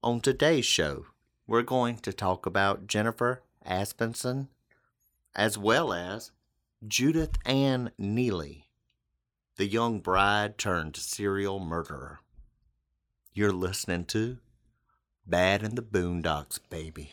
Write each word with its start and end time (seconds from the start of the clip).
On 0.00 0.20
today's 0.20 0.64
show, 0.64 1.06
we're 1.48 1.62
going 1.62 1.96
to 1.98 2.12
talk 2.12 2.46
about 2.46 2.86
Jennifer 2.86 3.42
Asbenson 3.66 4.46
as 5.34 5.58
well 5.58 5.92
as 5.92 6.30
Judith 6.86 7.32
Ann 7.44 7.90
Neelley, 8.00 8.62
the 9.56 9.66
young 9.66 9.98
bride 9.98 10.56
turned 10.56 10.96
serial 10.96 11.58
murderer. 11.58 12.20
You're 13.32 13.50
listening 13.50 14.04
to 14.06 14.38
Bad 15.26 15.64
in 15.64 15.74
the 15.74 15.82
Boondocks, 15.82 16.60
baby. 16.70 17.10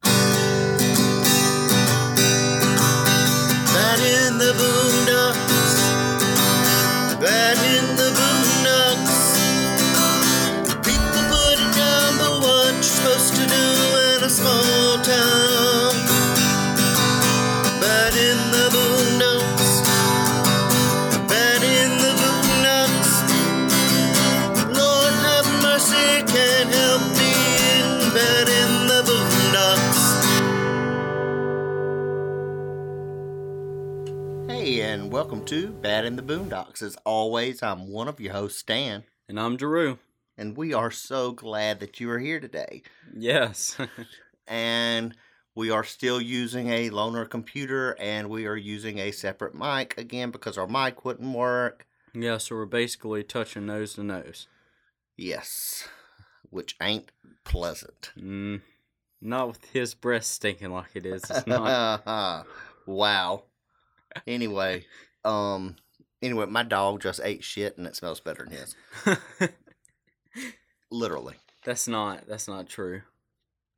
Bad 0.00 0.78
in 3.98 4.38
the 4.38 4.52
boondocks. 4.52 4.73
Hey, 34.64 34.80
and 34.80 35.12
welcome 35.12 35.44
to 35.44 35.68
Bad 35.68 36.06
in 36.06 36.16
the 36.16 36.22
Boondocks. 36.22 36.80
As 36.80 36.96
always, 37.04 37.62
I'm 37.62 37.90
one 37.90 38.08
of 38.08 38.18
your 38.18 38.32
hosts, 38.32 38.60
Stan, 38.60 39.04
And 39.28 39.38
I'm 39.38 39.58
Drew. 39.58 39.98
and 40.38 40.56
we 40.56 40.72
are 40.72 40.90
so 40.90 41.32
glad 41.32 41.80
that 41.80 42.00
you 42.00 42.10
are 42.10 42.18
here 42.18 42.40
today. 42.40 42.80
Yes. 43.14 43.76
and 44.48 45.14
we 45.54 45.68
are 45.68 45.84
still 45.84 46.18
using 46.18 46.70
a 46.70 46.88
loaner 46.88 47.28
computer 47.28 47.94
and 48.00 48.30
we 48.30 48.46
are 48.46 48.56
using 48.56 48.98
a 48.98 49.10
separate 49.10 49.54
mic 49.54 49.98
again 49.98 50.30
because 50.30 50.56
our 50.56 50.66
mic 50.66 51.04
wouldn't 51.04 51.36
work. 51.36 51.86
yeah, 52.14 52.38
so 52.38 52.54
we're 52.54 52.64
basically 52.64 53.22
touching 53.22 53.66
nose 53.66 53.92
to 53.96 54.02
nose. 54.02 54.46
Yes, 55.14 55.86
which 56.48 56.74
ain't 56.80 57.12
pleasant. 57.44 58.12
Mm, 58.18 58.62
not 59.20 59.46
with 59.46 59.64
his 59.74 59.92
breath 59.92 60.24
stinking 60.24 60.70
like 60.70 60.92
it 60.94 61.04
is. 61.04 61.22
It's 61.28 61.46
not. 61.46 62.46
wow. 62.86 63.42
Anyway, 64.26 64.84
um 65.24 65.76
anyway, 66.22 66.46
my 66.46 66.62
dog 66.62 67.00
just 67.02 67.20
ate 67.22 67.44
shit 67.44 67.76
and 67.78 67.86
it 67.86 67.96
smells 67.96 68.20
better 68.20 68.44
than 68.44 68.52
his. 68.58 68.76
Literally. 70.90 71.34
that's 71.64 71.88
not. 71.88 72.26
That's 72.28 72.46
not 72.48 72.68
true. 72.68 73.02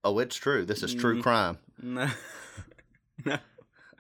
Oh, 0.05 0.19
it's 0.19 0.37
true. 0.37 0.65
This 0.65 0.83
is 0.83 0.95
true 0.95 1.19
Mm. 1.19 1.23
crime. 1.23 1.59
No. 1.83 2.09
no. 3.25 3.39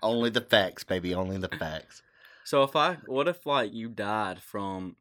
Only 0.03 0.31
the 0.31 0.41
facts, 0.41 0.85
baby, 0.85 1.15
only 1.15 1.39
the 1.39 1.49
facts. 1.49 2.03
So 2.45 2.63
if 2.63 2.77
I, 2.77 2.95
what 3.07 3.27
if 3.27 3.45
like 3.47 3.73
you 3.73 3.89
died 3.89 4.41
from, 4.41 4.97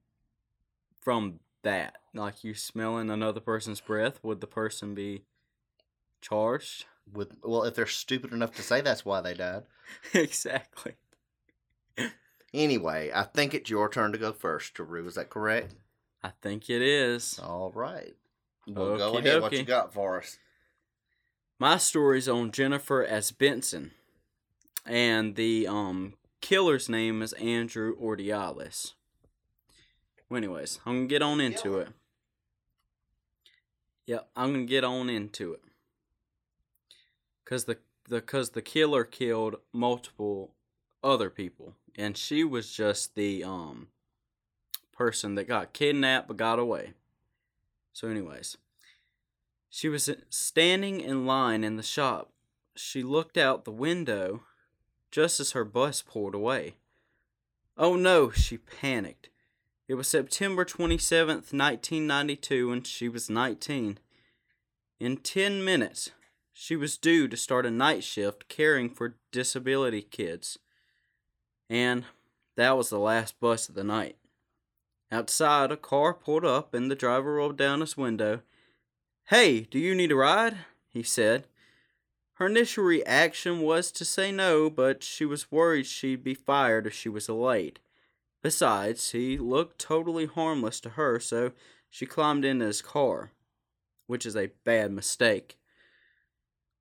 from 1.01 1.39
that, 1.63 1.97
like 2.13 2.43
you 2.43 2.53
smelling 2.55 3.09
another 3.11 3.39
person's 3.41 3.81
breath, 3.81 4.19
would 4.23 4.41
the 4.41 4.47
person 4.47 4.95
be 4.95 5.25
charged? 6.21 6.85
With 7.11 7.37
well, 7.43 7.63
if 7.65 7.75
they're 7.75 7.85
stupid 7.85 8.31
enough 8.33 8.55
to 8.55 8.63
say 8.63 8.81
that's 8.81 9.05
why 9.05 9.21
they 9.21 9.35
died. 9.35 9.63
exactly. 10.13 10.93
Anyway, 12.53 13.11
I 13.13 13.23
think 13.23 13.53
it's 13.53 13.69
your 13.69 13.89
turn 13.89 14.13
to 14.13 14.17
go 14.17 14.31
first, 14.31 14.73
Drew. 14.75 15.05
Is 15.07 15.15
that 15.15 15.29
correct? 15.29 15.75
I 16.23 16.31
think 16.41 16.69
it 16.69 16.81
is. 16.81 17.37
All 17.43 17.71
right. 17.75 18.15
Well, 18.67 18.97
go 18.97 19.13
Okie 19.13 19.19
ahead. 19.19 19.41
What 19.41 19.51
you 19.51 19.63
got 19.63 19.93
for 19.93 20.19
us? 20.19 20.37
My 21.59 21.77
story's 21.77 22.27
on 22.27 22.51
Jennifer 22.51 23.05
Asbenson, 23.05 23.91
and 24.85 25.35
the 25.35 25.67
um 25.67 26.13
killer's 26.41 26.89
name 26.89 27.21
is 27.21 27.33
Andrew 27.33 27.95
Urdiales. 27.97 28.93
Well, 30.29 30.37
anyways, 30.37 30.79
I'm 30.85 30.95
gonna 30.95 31.07
get 31.07 31.21
on 31.21 31.39
into 31.39 31.77
it. 31.77 31.89
Yep, 34.07 34.29
I'm 34.35 34.53
gonna 34.53 34.65
get 34.65 34.83
on 34.83 35.09
into 35.09 35.53
it. 35.53 35.61
Cause 37.45 37.65
the 37.65 37.77
the 38.07 38.21
cause 38.21 38.51
the 38.51 38.61
killer 38.61 39.03
killed 39.03 39.57
multiple 39.71 40.51
other 41.03 41.29
people, 41.29 41.75
and 41.97 42.17
she 42.17 42.43
was 42.43 42.71
just 42.71 43.15
the 43.15 43.43
um 43.43 43.87
person 44.91 45.35
that 45.35 45.47
got 45.47 45.73
kidnapped 45.73 46.27
but 46.27 46.37
got 46.37 46.59
away. 46.59 46.93
So, 47.93 48.07
anyways. 48.07 48.57
She 49.69 49.89
was 49.89 50.09
standing 50.29 51.01
in 51.01 51.25
line 51.25 51.65
in 51.65 51.75
the 51.75 51.83
shop. 51.83 52.31
She 52.77 53.03
looked 53.03 53.37
out 53.37 53.65
the 53.65 53.71
window 53.71 54.43
just 55.11 55.39
as 55.41 55.51
her 55.51 55.65
bus 55.65 56.01
pulled 56.01 56.33
away. 56.33 56.75
Oh 57.77 57.97
no, 57.97 58.31
she 58.31 58.57
panicked. 58.57 59.29
It 59.87 59.95
was 59.95 60.07
September 60.07 60.63
27th, 60.63 61.51
1992, 61.51 62.71
and 62.71 62.87
she 62.87 63.09
was 63.09 63.29
19. 63.29 63.99
In 64.99 65.17
10 65.17 65.63
minutes, 65.63 66.11
she 66.53 66.75
was 66.75 66.97
due 66.97 67.27
to 67.27 67.35
start 67.35 67.65
a 67.65 67.71
night 67.71 68.03
shift 68.03 68.47
caring 68.47 68.89
for 68.89 69.17
disability 69.31 70.01
kids. 70.01 70.57
And 71.69 72.05
that 72.55 72.77
was 72.77 72.89
the 72.89 72.99
last 72.99 73.39
bus 73.39 73.69
of 73.69 73.75
the 73.75 73.83
night. 73.83 74.17
Outside, 75.11 75.71
a 75.71 75.77
car 75.77 76.13
pulled 76.13 76.45
up, 76.45 76.73
and 76.73 76.89
the 76.89 76.95
driver 76.95 77.35
rolled 77.35 77.57
down 77.57 77.81
his 77.81 77.97
window. 77.97 78.41
Hey, 79.25 79.61
do 79.61 79.79
you 79.79 79.95
need 79.95 80.11
a 80.11 80.15
ride? 80.15 80.57
he 80.89 81.03
said. 81.03 81.45
Her 82.33 82.47
initial 82.47 82.83
reaction 82.83 83.61
was 83.61 83.91
to 83.93 84.03
say 84.03 84.31
no, 84.31 84.69
but 84.69 85.03
she 85.03 85.25
was 85.25 85.51
worried 85.51 85.85
she'd 85.85 86.23
be 86.23 86.33
fired 86.33 86.85
if 86.85 86.93
she 86.93 87.07
was 87.07 87.29
late. 87.29 87.79
Besides, 88.41 89.11
he 89.11 89.37
looked 89.37 89.79
totally 89.79 90.25
harmless 90.25 90.79
to 90.81 90.91
her, 90.91 91.19
so 91.19 91.53
she 91.89 92.05
climbed 92.05 92.45
into 92.45 92.65
his 92.65 92.81
car, 92.81 93.31
which 94.05 94.25
is 94.25 94.35
a 94.35 94.51
bad 94.65 94.91
mistake. 94.91 95.57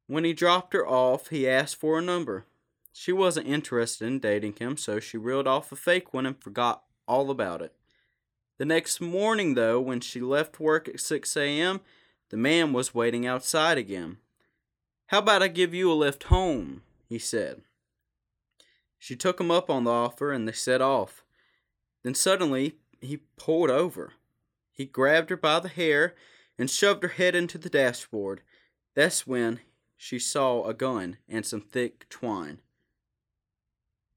When 0.06 0.25
he 0.25 0.33
dropped 0.33 0.75
her 0.75 0.87
off, 0.87 1.28
he 1.28 1.49
asked 1.49 1.77
for 1.77 1.99
a 1.99 2.03
number. 2.03 2.47
She 2.97 3.10
wasn't 3.10 3.49
interested 3.49 4.06
in 4.06 4.21
dating 4.21 4.55
him, 4.60 4.77
so 4.77 5.00
she 5.00 5.19
reeled 5.19 5.49
off 5.49 5.72
a 5.72 5.77
fake 5.77 6.15
one 6.15 6.27
and 6.27 6.41
forgot 6.41 6.84
all 7.09 7.28
about 7.28 7.60
it. 7.60 7.75
The 8.56 8.65
next 8.65 9.00
morning, 9.00 9.55
though, 9.55 9.81
when 9.81 9.99
she 10.00 10.21
left 10.21 10.60
work 10.60 10.88
at 10.88 11.00
6 11.00 11.37
a.m., 11.37 11.81
the 12.31 12.37
man 12.37 12.72
was 12.72 12.94
waiting 12.94 13.27
outside 13.27 13.78
again. 13.78 14.19
How 15.06 15.19
about 15.19 15.43
I 15.43 15.49
give 15.49 15.75
you 15.75 15.91
a 15.91 15.93
lift 15.93 16.25
home? 16.25 16.82
he 17.09 17.19
said. 17.19 17.62
She 18.97 19.16
took 19.16 19.41
him 19.41 19.50
up 19.50 19.69
on 19.69 19.82
the 19.82 19.91
offer 19.91 20.31
and 20.31 20.47
they 20.47 20.53
set 20.53 20.81
off. 20.81 21.25
Then 22.05 22.15
suddenly 22.15 22.76
he 23.00 23.22
pulled 23.37 23.71
over. 23.71 24.12
He 24.71 24.84
grabbed 24.84 25.31
her 25.31 25.37
by 25.37 25.59
the 25.59 25.69
hair 25.69 26.15
and 26.56 26.71
shoved 26.71 27.03
her 27.03 27.09
head 27.09 27.34
into 27.34 27.59
the 27.59 27.69
dashboard. 27.69 28.43
That's 28.94 29.26
when 29.26 29.59
she 29.97 30.21
saw 30.21 30.65
a 30.65 30.75
gun 30.75 31.16
and 31.28 31.44
some 31.44 31.61
thick 31.61 32.09
twine. 32.09 32.61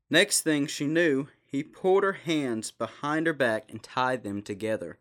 Next 0.10 0.42
thing 0.42 0.68
she 0.68 0.88
knew, 0.88 1.28
he 1.46 1.64
pulled 1.64 2.04
her 2.04 2.14
hands 2.14 2.72
behind 2.72 3.28
her 3.28 3.34
back 3.34 3.70
and 3.70 3.82
tied 3.82 4.24
them 4.24 4.42
together. 4.42 5.00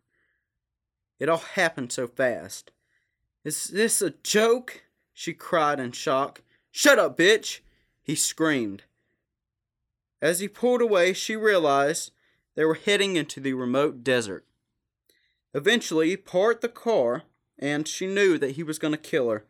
It 1.18 1.28
all 1.28 1.38
happened 1.38 1.92
so 1.92 2.06
fast. 2.06 2.72
Is 3.44 3.64
this 3.64 4.02
a 4.02 4.10
joke? 4.10 4.82
She 5.14 5.32
cried 5.32 5.80
in 5.80 5.92
shock. 5.92 6.42
Shut 6.70 6.98
up, 6.98 7.16
bitch! 7.16 7.60
He 8.02 8.14
screamed. 8.14 8.82
As 10.20 10.40
he 10.40 10.48
pulled 10.48 10.82
away, 10.82 11.12
she 11.12 11.36
realized 11.36 12.10
they 12.54 12.64
were 12.64 12.74
heading 12.74 13.16
into 13.16 13.40
the 13.40 13.52
remote 13.52 14.02
desert. 14.02 14.44
Eventually, 15.54 16.10
he 16.10 16.16
parked 16.16 16.62
the 16.62 16.68
car, 16.68 17.22
and 17.58 17.86
she 17.86 18.06
knew 18.06 18.38
that 18.38 18.52
he 18.52 18.62
was 18.62 18.78
going 18.78 18.92
to 18.92 18.98
kill 18.98 19.30
her. 19.30 19.44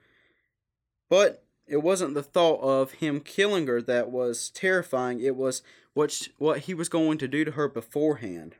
But 1.08 1.45
it 1.66 1.78
wasn't 1.78 2.14
the 2.14 2.22
thought 2.22 2.60
of 2.60 2.92
him 2.92 3.20
killing 3.20 3.66
her 3.66 3.82
that 3.82 4.10
was 4.10 4.50
terrifying, 4.50 5.20
it 5.20 5.36
was 5.36 5.62
what, 5.94 6.12
sh- 6.12 6.28
what 6.38 6.60
he 6.60 6.74
was 6.74 6.88
going 6.88 7.18
to 7.18 7.28
do 7.28 7.44
to 7.44 7.52
her 7.52 7.68
beforehand. 7.68 8.54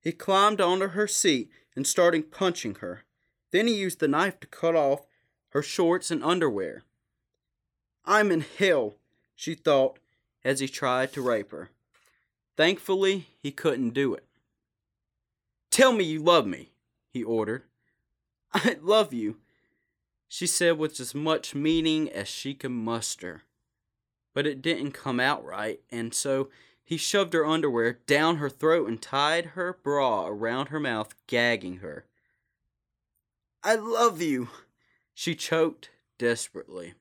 He 0.00 0.12
climbed 0.12 0.60
onto 0.60 0.88
her 0.88 1.06
seat 1.06 1.50
and 1.74 1.86
started 1.86 2.30
punching 2.30 2.76
her. 2.76 3.02
Then 3.50 3.66
he 3.66 3.74
used 3.74 3.98
the 3.98 4.08
knife 4.08 4.38
to 4.40 4.46
cut 4.46 4.76
off 4.76 5.06
her 5.50 5.62
shorts 5.62 6.10
and 6.10 6.22
underwear. 6.22 6.84
I'm 8.04 8.30
in 8.30 8.44
hell, 8.58 8.96
she 9.34 9.54
thought 9.54 9.98
as 10.44 10.60
he 10.60 10.68
tried 10.68 11.12
to 11.12 11.22
rape 11.22 11.50
her. 11.50 11.70
Thankfully, 12.56 13.28
he 13.42 13.50
couldn't 13.50 13.90
do 13.90 14.14
it. 14.14 14.24
Tell 15.70 15.92
me 15.92 16.04
you 16.04 16.20
love 16.20 16.46
me, 16.46 16.70
he 17.12 17.22
ordered. 17.22 17.64
I 18.54 18.78
love 18.80 19.12
you, 19.12 19.36
she 20.28 20.46
said 20.46 20.78
with 20.78 21.00
as 21.00 21.14
much 21.14 21.54
meaning 21.54 22.10
as 22.10 22.28
she 22.28 22.54
could 22.54 22.70
muster. 22.70 23.42
But 24.34 24.46
it 24.46 24.62
didn't 24.62 24.92
come 24.92 25.18
out 25.18 25.44
right, 25.44 25.80
and 25.90 26.14
so 26.14 26.50
he 26.84 26.96
shoved 26.96 27.32
her 27.32 27.44
underwear 27.44 27.98
down 28.06 28.36
her 28.36 28.50
throat 28.50 28.88
and 28.88 29.00
tied 29.00 29.46
her 29.46 29.78
bra 29.82 30.26
around 30.26 30.68
her 30.68 30.78
mouth, 30.78 31.14
gagging 31.26 31.78
her. 31.78 32.04
I 33.62 33.74
love 33.74 34.22
you. 34.22 34.48
She 35.12 35.34
choked 35.34 35.90
desperately. 36.18 36.94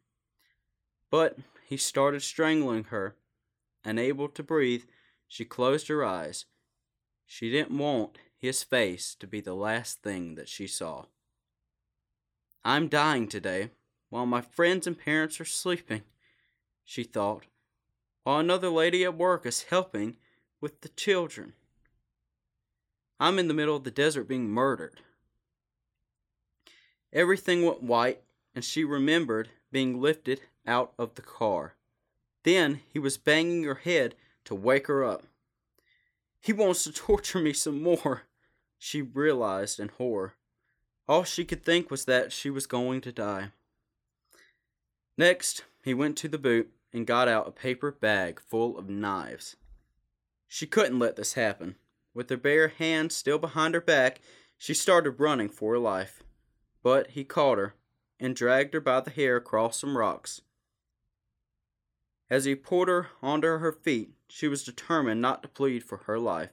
But 1.11 1.37
he 1.65 1.77
started 1.77 2.23
strangling 2.23 2.85
her. 2.85 3.15
Unable 3.85 4.27
to 4.29 4.43
breathe, 4.43 4.83
she 5.27 5.45
closed 5.45 5.87
her 5.87 6.03
eyes. 6.03 6.45
She 7.25 7.51
didn't 7.51 7.77
want 7.77 8.17
his 8.37 8.63
face 8.63 9.15
to 9.15 9.27
be 9.27 9.41
the 9.41 9.53
last 9.53 10.01
thing 10.01 10.35
that 10.35 10.49
she 10.49 10.67
saw. 10.67 11.05
I'm 12.63 12.87
dying 12.87 13.27
today, 13.27 13.71
while 14.09 14.25
my 14.25 14.41
friends 14.41 14.87
and 14.87 14.97
parents 14.97 15.39
are 15.39 15.45
sleeping, 15.45 16.03
she 16.83 17.03
thought, 17.03 17.45
while 18.23 18.39
another 18.39 18.69
lady 18.69 19.03
at 19.03 19.17
work 19.17 19.45
is 19.45 19.63
helping 19.63 20.17
with 20.59 20.81
the 20.81 20.89
children. 20.89 21.53
I'm 23.19 23.39
in 23.39 23.47
the 23.47 23.53
middle 23.53 23.75
of 23.75 23.83
the 23.83 23.91
desert 23.91 24.27
being 24.27 24.49
murdered. 24.49 25.01
Everything 27.11 27.65
went 27.65 27.83
white, 27.83 28.21
and 28.53 28.63
she 28.63 28.83
remembered 28.83 29.49
being 29.71 29.99
lifted 29.99 30.41
out 30.65 30.93
of 30.97 31.15
the 31.15 31.21
car. 31.21 31.75
Then 32.43 32.81
he 32.91 32.99
was 32.99 33.17
banging 33.17 33.63
her 33.63 33.75
head 33.75 34.15
to 34.45 34.55
wake 34.55 34.87
her 34.87 35.03
up. 35.03 35.23
He 36.39 36.53
wants 36.53 36.83
to 36.83 36.91
torture 36.93 37.39
me 37.39 37.53
some 37.53 37.81
more, 37.81 38.23
she 38.77 39.01
realized 39.01 39.79
in 39.79 39.89
horror. 39.89 40.35
All 41.07 41.23
she 41.23 41.45
could 41.45 41.63
think 41.63 41.89
was 41.89 42.05
that 42.05 42.31
she 42.31 42.49
was 42.49 42.67
going 42.67 43.01
to 43.01 43.11
die. 43.11 43.51
Next, 45.17 45.63
he 45.83 45.93
went 45.93 46.17
to 46.17 46.27
the 46.27 46.37
boot 46.37 46.71
and 46.93 47.07
got 47.07 47.27
out 47.27 47.47
a 47.47 47.51
paper 47.51 47.91
bag 47.91 48.39
full 48.39 48.77
of 48.77 48.89
knives. 48.89 49.55
She 50.47 50.67
couldn't 50.67 50.99
let 50.99 51.15
this 51.15 51.33
happen. 51.33 51.75
With 52.13 52.29
her 52.29 52.37
bare 52.37 52.69
hand 52.69 53.11
still 53.11 53.37
behind 53.37 53.73
her 53.73 53.81
back, 53.81 54.19
she 54.57 54.73
started 54.73 55.19
running 55.19 55.49
for 55.49 55.73
her 55.73 55.79
life. 55.79 56.23
But 56.83 57.11
he 57.11 57.23
caught 57.23 57.57
her 57.57 57.75
and 58.19 58.35
dragged 58.35 58.73
her 58.73 58.81
by 58.81 59.01
the 59.01 59.11
hair 59.11 59.37
across 59.37 59.79
some 59.79 59.97
rocks. 59.97 60.41
As 62.29 62.45
he 62.45 62.55
pulled 62.55 62.87
her 62.87 63.07
onto 63.21 63.47
her 63.47 63.71
feet, 63.71 64.11
she 64.27 64.47
was 64.47 64.63
determined 64.63 65.21
not 65.21 65.41
to 65.43 65.47
plead 65.47 65.83
for 65.83 65.97
her 65.99 66.19
life. 66.19 66.49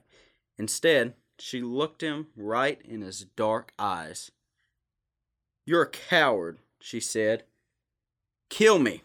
Instead, 0.57 1.15
she 1.37 1.61
looked 1.61 2.01
him 2.01 2.27
right 2.35 2.81
in 2.83 3.01
his 3.01 3.25
dark 3.35 3.73
eyes. 3.77 4.31
You're 5.65 5.81
a 5.81 5.89
coward, 5.89 6.59
she 6.79 6.99
said. 6.99 7.43
Kill 8.49 8.79
me. 8.79 9.03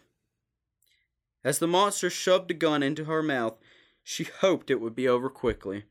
As 1.43 1.57
the 1.57 1.67
monster 1.67 2.09
shoved 2.09 2.51
a 2.51 2.53
gun 2.53 2.83
into 2.83 3.05
her 3.05 3.23
mouth, 3.23 3.57
she 4.03 4.25
hoped 4.25 4.69
it 4.69 4.79
would 4.79 4.95
be 4.95 5.07
over 5.07 5.29
quickly. 5.29 5.85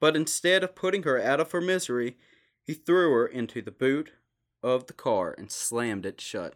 But 0.00 0.16
instead 0.16 0.64
of 0.64 0.74
putting 0.74 1.02
her 1.02 1.20
out 1.20 1.40
of 1.40 1.52
her 1.52 1.60
misery, 1.60 2.16
he 2.62 2.74
threw 2.74 3.12
her 3.12 3.26
into 3.26 3.60
the 3.60 3.70
boot 3.70 4.12
of 4.62 4.86
the 4.86 4.92
car 4.92 5.34
and 5.36 5.50
slammed 5.50 6.06
it 6.06 6.20
shut. 6.20 6.54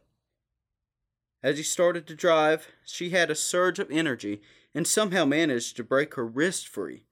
As 1.42 1.56
he 1.56 1.62
started 1.62 2.06
to 2.06 2.14
drive, 2.14 2.68
she 2.84 3.10
had 3.10 3.30
a 3.30 3.34
surge 3.34 3.78
of 3.78 3.90
energy 3.90 4.42
and 4.74 4.86
somehow 4.86 5.24
managed 5.24 5.76
to 5.76 5.84
break 5.84 6.14
her 6.14 6.26
wrist 6.26 6.68
free. 6.68 7.04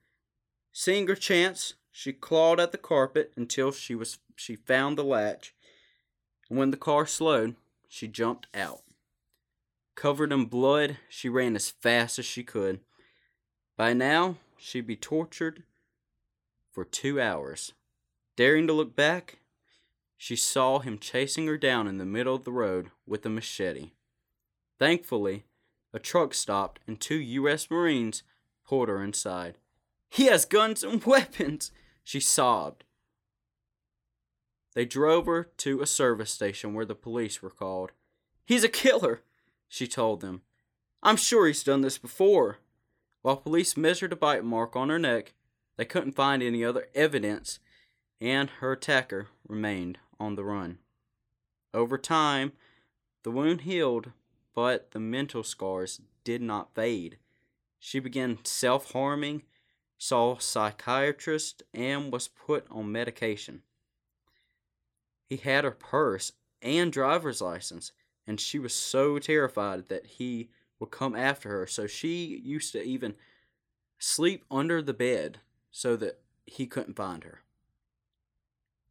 Seeing 0.73 1.07
her 1.09 1.15
chance, 1.15 1.75
she 1.91 2.13
clawed 2.13 2.61
at 2.61 2.73
the 2.73 2.79
carpet 2.79 3.33
until 3.37 3.73
she 3.73 3.95
was 3.95 4.19
she 4.37 4.55
found 4.55 4.97
the 4.97 5.05
latch. 5.05 5.55
When 6.49 6.71
the 6.71 6.77
car 6.77 7.07
slowed, 7.07 7.57
she 7.89 8.09
jumped 8.09 8.47
out. 8.55 8.83
Covered 9.95 10.33
in 10.33 10.47
blood, 10.47 10.99
she 11.09 11.29
ran 11.29 11.55
as 11.57 11.71
fast 11.71 12.19
as 12.19 12.25
she 12.25 12.43
could. 12.43 12.81
By 13.77 13.93
now, 13.93 14.37
she'd 14.57 14.87
be 14.87 14.97
tortured 14.97 15.65
for 16.73 16.85
two 16.85 17.21
hours. 17.21 17.73
Daring 18.37 18.67
to 18.67 18.73
look 18.73 18.97
back, 18.97 19.41
she 20.17 20.37
saw 20.37 20.79
him 20.79 20.99
chasing 20.99 21.47
her 21.47 21.59
down 21.59 21.87
in 21.87 21.99
the 21.99 22.05
middle 22.05 22.35
of 22.35 22.45
the 22.45 22.53
road 22.53 22.91
with 23.07 23.27
a 23.27 23.29
machete. 23.29 23.91
Thankfully, 24.79 25.45
a 25.93 25.99
truck 25.99 26.35
stopped 26.35 26.81
and 26.87 27.01
two 27.01 27.19
U.S. 27.19 27.71
Marines 27.71 28.23
pulled 28.67 28.89
her 28.89 29.03
inside. 29.03 29.57
He 30.09 30.27
has 30.27 30.45
guns 30.45 30.83
and 30.83 31.03
weapons, 31.05 31.73
she 32.05 32.21
sobbed. 32.21 32.85
They 34.79 34.85
drove 34.85 35.27
her 35.27 35.51
to 35.57 35.81
a 35.81 35.89
service 35.89 36.31
station 36.31 36.73
where 36.73 36.85
the 36.85 36.95
police 36.95 37.43
were 37.43 37.51
called. 37.51 37.91
He's 38.47 38.63
a 38.63 38.69
killer, 38.69 39.23
she 39.67 39.89
told 39.89 40.21
them. 40.21 40.43
I'm 41.03 41.17
sure 41.17 41.49
he's 41.49 41.65
done 41.65 41.81
this 41.81 41.99
before. 41.99 42.59
While 43.23 43.39
police 43.39 43.77
measured 43.77 44.13
a 44.13 44.17
bite 44.17 44.45
mark 44.45 44.77
on 44.77 44.89
her 44.89 44.99
neck, 45.01 45.33
they 45.77 45.85
couldn't 45.85 46.15
find 46.15 46.45
any 46.45 46.65
other 46.65 46.87
evidence, 46.95 47.59
and 48.21 48.51
her 48.61 48.71
attacker 48.71 49.27
remained 49.49 49.99
on 50.21 50.37
the 50.37 50.45
run. 50.45 50.79
Over 51.75 51.99
time, 51.99 52.53
the 53.25 53.33
wound 53.33 53.63
healed, 53.63 54.13
but 54.55 54.93
the 54.93 55.01
mental 55.01 55.43
scars 55.43 56.01
did 56.23 56.41
not 56.41 56.77
fade. 56.77 57.19
She 57.81 57.99
began 57.99 58.39
self 58.45 58.93
harming, 58.93 59.43
saw 59.99 60.37
a 60.37 60.41
psychiatrist, 60.41 61.65
and 61.75 62.13
was 62.13 62.29
put 62.29 62.65
on 62.71 62.93
medication. 62.93 63.63
He 65.29 65.37
had 65.37 65.65
her 65.65 65.71
purse 65.71 66.33
and 66.63 66.93
driver's 66.93 67.41
license, 67.41 67.93
and 68.27 68.41
she 68.41 68.59
was 68.59 68.73
so 68.73 69.19
terrified 69.19 69.89
that 69.89 70.07
he 70.07 70.51
would 70.79 70.91
come 70.91 71.15
after 71.15 71.49
her. 71.51 71.67
So 71.67 71.87
she 71.87 72.41
used 72.43 72.73
to 72.73 72.83
even 72.83 73.15
sleep 73.99 74.45
under 74.51 74.81
the 74.81 74.95
bed 74.95 75.41
so 75.71 75.97
that 75.97 76.21
he 76.47 76.67
couldn't 76.67 76.97
find 76.97 77.25
her. 77.25 77.43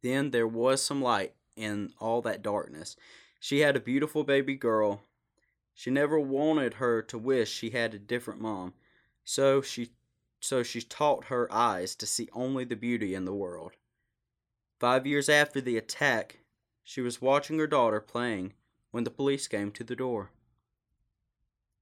Then 0.02 0.30
there 0.30 0.46
was 0.46 0.82
some 0.82 1.02
light 1.02 1.34
in 1.56 1.92
all 1.98 2.22
that 2.22 2.42
darkness. 2.42 2.94
She 3.40 3.60
had 3.60 3.76
a 3.76 3.80
beautiful 3.80 4.22
baby 4.22 4.54
girl 4.54 5.02
she 5.78 5.90
never 5.92 6.18
wanted 6.18 6.74
her 6.74 7.02
to 7.02 7.16
wish 7.16 7.52
she 7.52 7.70
had 7.70 7.94
a 7.94 8.00
different 8.00 8.40
mom, 8.40 8.74
so 9.22 9.62
she 9.62 9.90
so 10.40 10.64
she 10.64 10.82
taught 10.82 11.26
her 11.26 11.46
eyes 11.52 11.94
to 11.94 12.04
see 12.04 12.28
only 12.32 12.64
the 12.64 12.74
beauty 12.74 13.14
in 13.14 13.24
the 13.24 13.32
world. 13.32 13.74
Five 14.78 15.06
years 15.06 15.28
after 15.28 15.60
the 15.60 15.76
attack, 15.76 16.38
she 16.84 17.00
was 17.00 17.20
watching 17.20 17.58
her 17.58 17.66
daughter 17.66 18.00
playing 18.00 18.52
when 18.90 19.04
the 19.04 19.10
police 19.10 19.48
came 19.48 19.72
to 19.72 19.84
the 19.84 19.96
door. 19.96 20.30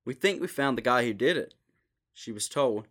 We 0.04 0.14
think 0.14 0.40
we 0.40 0.46
found 0.46 0.78
the 0.78 0.82
guy 0.82 1.04
who 1.04 1.12
did 1.12 1.36
it, 1.36 1.54
she 2.14 2.32
was 2.32 2.48
told. 2.48 2.88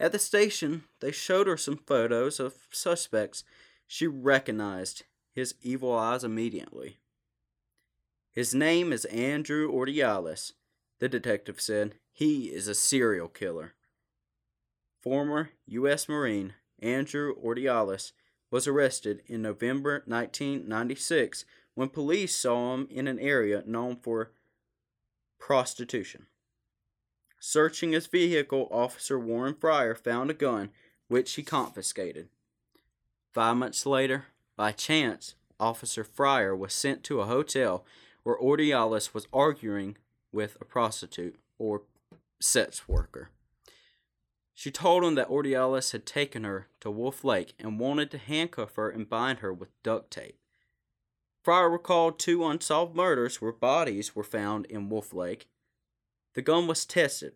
At 0.00 0.12
the 0.12 0.18
station, 0.18 0.84
they 1.00 1.12
showed 1.12 1.46
her 1.46 1.56
some 1.56 1.76
photos 1.76 2.40
of 2.40 2.54
suspects. 2.70 3.44
She 3.86 4.06
recognized 4.06 5.04
his 5.32 5.54
evil 5.62 5.92
eyes 5.92 6.24
immediately. 6.24 6.98
His 8.30 8.54
name 8.54 8.92
is 8.92 9.04
Andrew 9.06 9.70
Urdiales, 9.72 10.52
the 10.98 11.08
detective 11.08 11.60
said. 11.60 11.96
He 12.12 12.46
is 12.46 12.68
a 12.68 12.74
serial 12.74 13.28
killer. 13.28 13.74
Former 15.00 15.50
U.S. 15.66 16.08
Marine 16.08 16.54
Andrew 16.80 17.34
Urdiales 17.42 18.12
was 18.50 18.66
arrested 18.66 19.22
in 19.26 19.42
November 19.42 20.02
1996 20.06 21.44
when 21.74 21.88
police 21.88 22.34
saw 22.34 22.74
him 22.74 22.88
in 22.90 23.06
an 23.06 23.18
area 23.18 23.62
known 23.66 23.96
for 23.96 24.32
prostitution. 25.38 26.26
Searching 27.38 27.92
his 27.92 28.06
vehicle, 28.06 28.68
Officer 28.70 29.18
Warren 29.18 29.54
Fryer 29.54 29.94
found 29.94 30.30
a 30.30 30.34
gun, 30.34 30.70
which 31.08 31.34
he 31.34 31.42
confiscated. 31.42 32.28
Five 33.32 33.56
months 33.56 33.84
later, 33.84 34.26
by 34.56 34.72
chance, 34.72 35.34
Officer 35.60 36.02
Fryer 36.02 36.56
was 36.56 36.72
sent 36.72 37.04
to 37.04 37.20
a 37.20 37.26
hotel 37.26 37.84
where 38.22 38.38
Urdiales 38.38 39.14
was 39.14 39.28
arguing 39.32 39.96
with 40.32 40.56
a 40.60 40.64
prostitute 40.64 41.36
or 41.58 41.82
sex 42.40 42.88
worker. 42.88 43.30
She 44.58 44.70
told 44.70 45.04
him 45.04 45.16
that 45.16 45.28
Urdiales 45.28 45.92
had 45.92 46.06
taken 46.06 46.44
her 46.44 46.68
to 46.80 46.90
Wolf 46.90 47.22
Lake 47.22 47.52
and 47.58 47.78
wanted 47.78 48.10
to 48.10 48.18
handcuff 48.18 48.76
her 48.76 48.88
and 48.88 49.06
bind 49.06 49.40
her 49.40 49.52
with 49.52 49.68
duct 49.82 50.10
tape. 50.10 50.38
Fryer 51.44 51.68
recalled 51.68 52.18
two 52.18 52.42
unsolved 52.42 52.96
murders 52.96 53.40
where 53.40 53.52
bodies 53.52 54.16
were 54.16 54.24
found 54.24 54.64
in 54.64 54.88
Wolf 54.88 55.12
Lake. 55.12 55.46
The 56.32 56.40
gun 56.40 56.66
was 56.66 56.86
tested, 56.86 57.34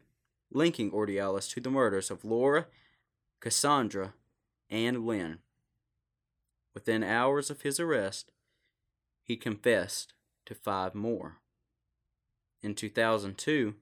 linking 0.50 0.92
Urdiales 0.92 1.50
to 1.50 1.60
the 1.60 1.70
murders 1.70 2.10
of 2.10 2.24
Laura, 2.24 2.66
Cassandra, 3.38 4.14
and 4.70 5.06
Lynn. 5.06 5.40
Within 6.72 7.04
hours 7.04 7.50
of 7.50 7.60
his 7.60 7.78
arrest, 7.78 8.32
he 9.22 9.36
confessed 9.36 10.14
to 10.46 10.54
five 10.54 10.94
more. 10.94 11.36
In 12.62 12.74
2002, 12.74 13.74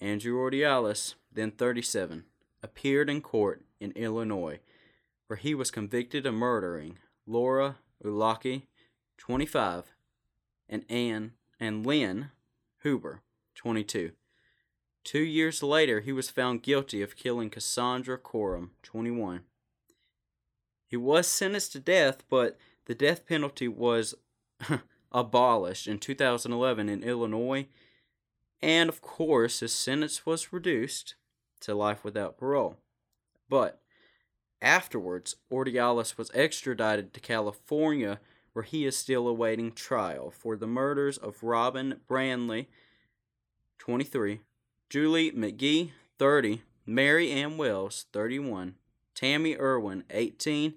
Andrew 0.00 0.34
Urdiales, 0.34 1.14
then 1.32 1.52
37, 1.52 2.24
appeared 2.62 3.08
in 3.08 3.20
court 3.20 3.62
in 3.80 3.92
Illinois, 3.92 4.60
where 5.26 5.36
he 5.36 5.54
was 5.54 5.70
convicted 5.70 6.26
of 6.26 6.34
murdering 6.34 6.98
Laura 7.26 7.76
Uylaki, 8.04 8.62
25, 9.18 9.92
and 10.68 10.84
Anne 10.88 11.32
and 11.58 11.84
Lynn 11.86 12.30
Huber, 12.82 13.22
22. 13.54 14.12
Two 15.04 15.20
years 15.20 15.62
later, 15.62 16.00
he 16.00 16.12
was 16.12 16.30
found 16.30 16.62
guilty 16.62 17.02
of 17.02 17.16
killing 17.16 17.50
Cassandra 17.50 18.18
Corum, 18.18 18.70
21. 18.82 19.42
He 20.86 20.96
was 20.96 21.26
sentenced 21.26 21.72
to 21.72 21.80
death, 21.80 22.24
but 22.28 22.58
the 22.86 22.94
death 22.94 23.26
penalty 23.26 23.68
was 23.68 24.14
abolished 25.12 25.86
in 25.86 25.98
2011 25.98 26.88
in 26.88 27.02
Illinois, 27.02 27.66
and 28.60 28.88
of 28.88 29.00
course, 29.00 29.60
his 29.60 29.72
sentence 29.72 30.26
was 30.26 30.52
reduced 30.52 31.14
to 31.60 31.74
life 31.74 32.04
without 32.04 32.38
parole. 32.38 32.76
But 33.48 33.80
afterwards, 34.62 35.36
Urdiales 35.50 36.16
was 36.16 36.30
extradited 36.34 37.12
to 37.12 37.20
California, 37.20 38.20
where 38.52 38.64
he 38.64 38.84
is 38.84 38.96
still 38.96 39.28
awaiting 39.28 39.72
trial 39.72 40.30
for 40.30 40.56
the 40.56 40.66
murders 40.66 41.18
of 41.18 41.42
Robin 41.42 42.00
Brandley, 42.08 42.68
23, 43.78 44.40
Julie 44.88 45.30
McGee, 45.32 45.90
30, 46.18 46.62
Mary 46.84 47.30
Ann 47.30 47.56
Wells, 47.56 48.06
31, 48.12 48.74
Tammy 49.14 49.56
Irwin, 49.56 50.04
18, 50.10 50.74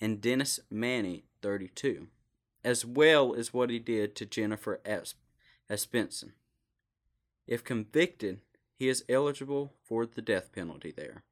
and 0.00 0.20
Dennis 0.20 0.60
Manny, 0.70 1.24
32, 1.42 2.08
as 2.62 2.84
well 2.84 3.34
as 3.34 3.54
what 3.54 3.70
he 3.70 3.78
did 3.78 4.14
to 4.16 4.26
Jennifer 4.26 4.80
Asbenson. 5.70 6.32
If 7.46 7.64
convicted, 7.64 8.40
he 8.76 8.88
is 8.88 9.04
eligible 9.08 9.72
for 9.84 10.06
the 10.06 10.22
death 10.22 10.52
penalty 10.52 10.92
there. 10.94 11.22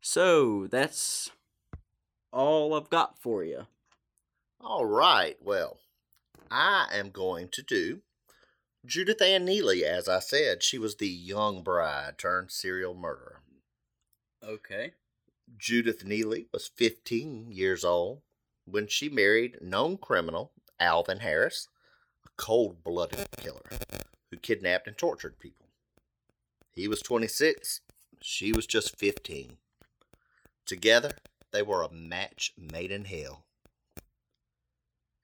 So, 0.00 0.66
that's 0.66 1.30
all 2.32 2.74
I've 2.74 2.90
got 2.90 3.18
for 3.18 3.44
you. 3.44 3.66
All 4.60 4.84
right, 4.84 5.36
well, 5.40 5.78
I 6.50 6.88
am 6.92 7.10
going 7.10 7.48
to 7.52 7.62
do 7.62 8.02
Judith 8.84 9.22
Ann 9.22 9.46
Neelley. 9.46 9.82
As 9.82 10.08
I 10.08 10.18
said, 10.18 10.62
she 10.62 10.78
was 10.78 10.96
the 10.96 11.08
young 11.08 11.62
bride 11.62 12.18
turned 12.18 12.50
serial 12.50 12.94
murderer. 12.94 13.42
Okay. 14.44 14.92
Judith 15.56 16.04
Neelley 16.04 16.46
was 16.52 16.70
15 16.74 17.52
years 17.52 17.84
old 17.84 18.22
when 18.64 18.88
she 18.88 19.08
married 19.08 19.58
known 19.60 19.96
criminal 19.98 20.52
Alvin 20.80 21.20
Harris, 21.20 21.68
a 22.24 22.28
cold 22.36 22.82
blooded 22.82 23.28
killer 23.36 23.62
who 24.30 24.36
kidnapped 24.36 24.88
and 24.88 24.98
tortured 24.98 25.38
people. 25.38 25.61
He 26.74 26.88
was 26.88 27.00
26, 27.02 27.80
she 28.22 28.52
was 28.52 28.66
just 28.66 28.98
15. 28.98 29.58
Together, 30.64 31.12
they 31.52 31.62
were 31.62 31.82
a 31.82 31.92
match 31.92 32.52
made 32.56 32.90
in 32.90 33.04
hell. 33.04 33.44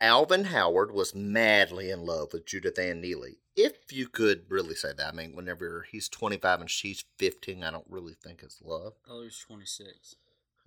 Alvin 0.01 0.45
Howard 0.45 0.93
was 0.93 1.15
madly 1.15 1.91
in 1.91 2.05
love 2.05 2.33
with 2.33 2.47
Judith 2.47 2.79
Ann 2.79 3.03
Neelley. 3.03 3.39
If 3.57 3.93
you 3.93 4.07
could 4.07 4.45
really 4.49 4.77
say 4.77 4.91
that. 4.97 5.09
I 5.09 5.17
mean, 5.17 5.35
whenever 5.35 5.87
he's 5.91 6.09
25 6.09 6.61
and 6.61 6.71
she's 6.71 7.05
15, 7.19 7.65
I 7.65 7.71
don't 7.73 7.87
really 7.89 8.15
think 8.15 8.43
it's 8.43 8.63
love. 8.63 8.93
Oh, 9.09 9.23
he's 9.23 9.39
26. 9.39 10.15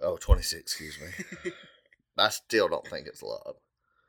Oh, 0.01 0.17
26, 0.17 0.61
excuse 0.61 0.97
me. 0.99 1.51
I 2.17 2.29
still 2.29 2.67
don't 2.67 2.87
think 2.87 3.07
it's 3.07 3.23
love. 3.23 3.55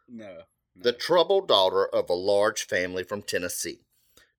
No, 0.09 0.39
no. 0.75 0.83
The 0.83 0.93
troubled 0.93 1.47
daughter 1.47 1.87
of 1.87 2.11
a 2.11 2.15
large 2.15 2.67
family 2.67 3.05
from 3.05 3.23
Tennessee. 3.23 3.83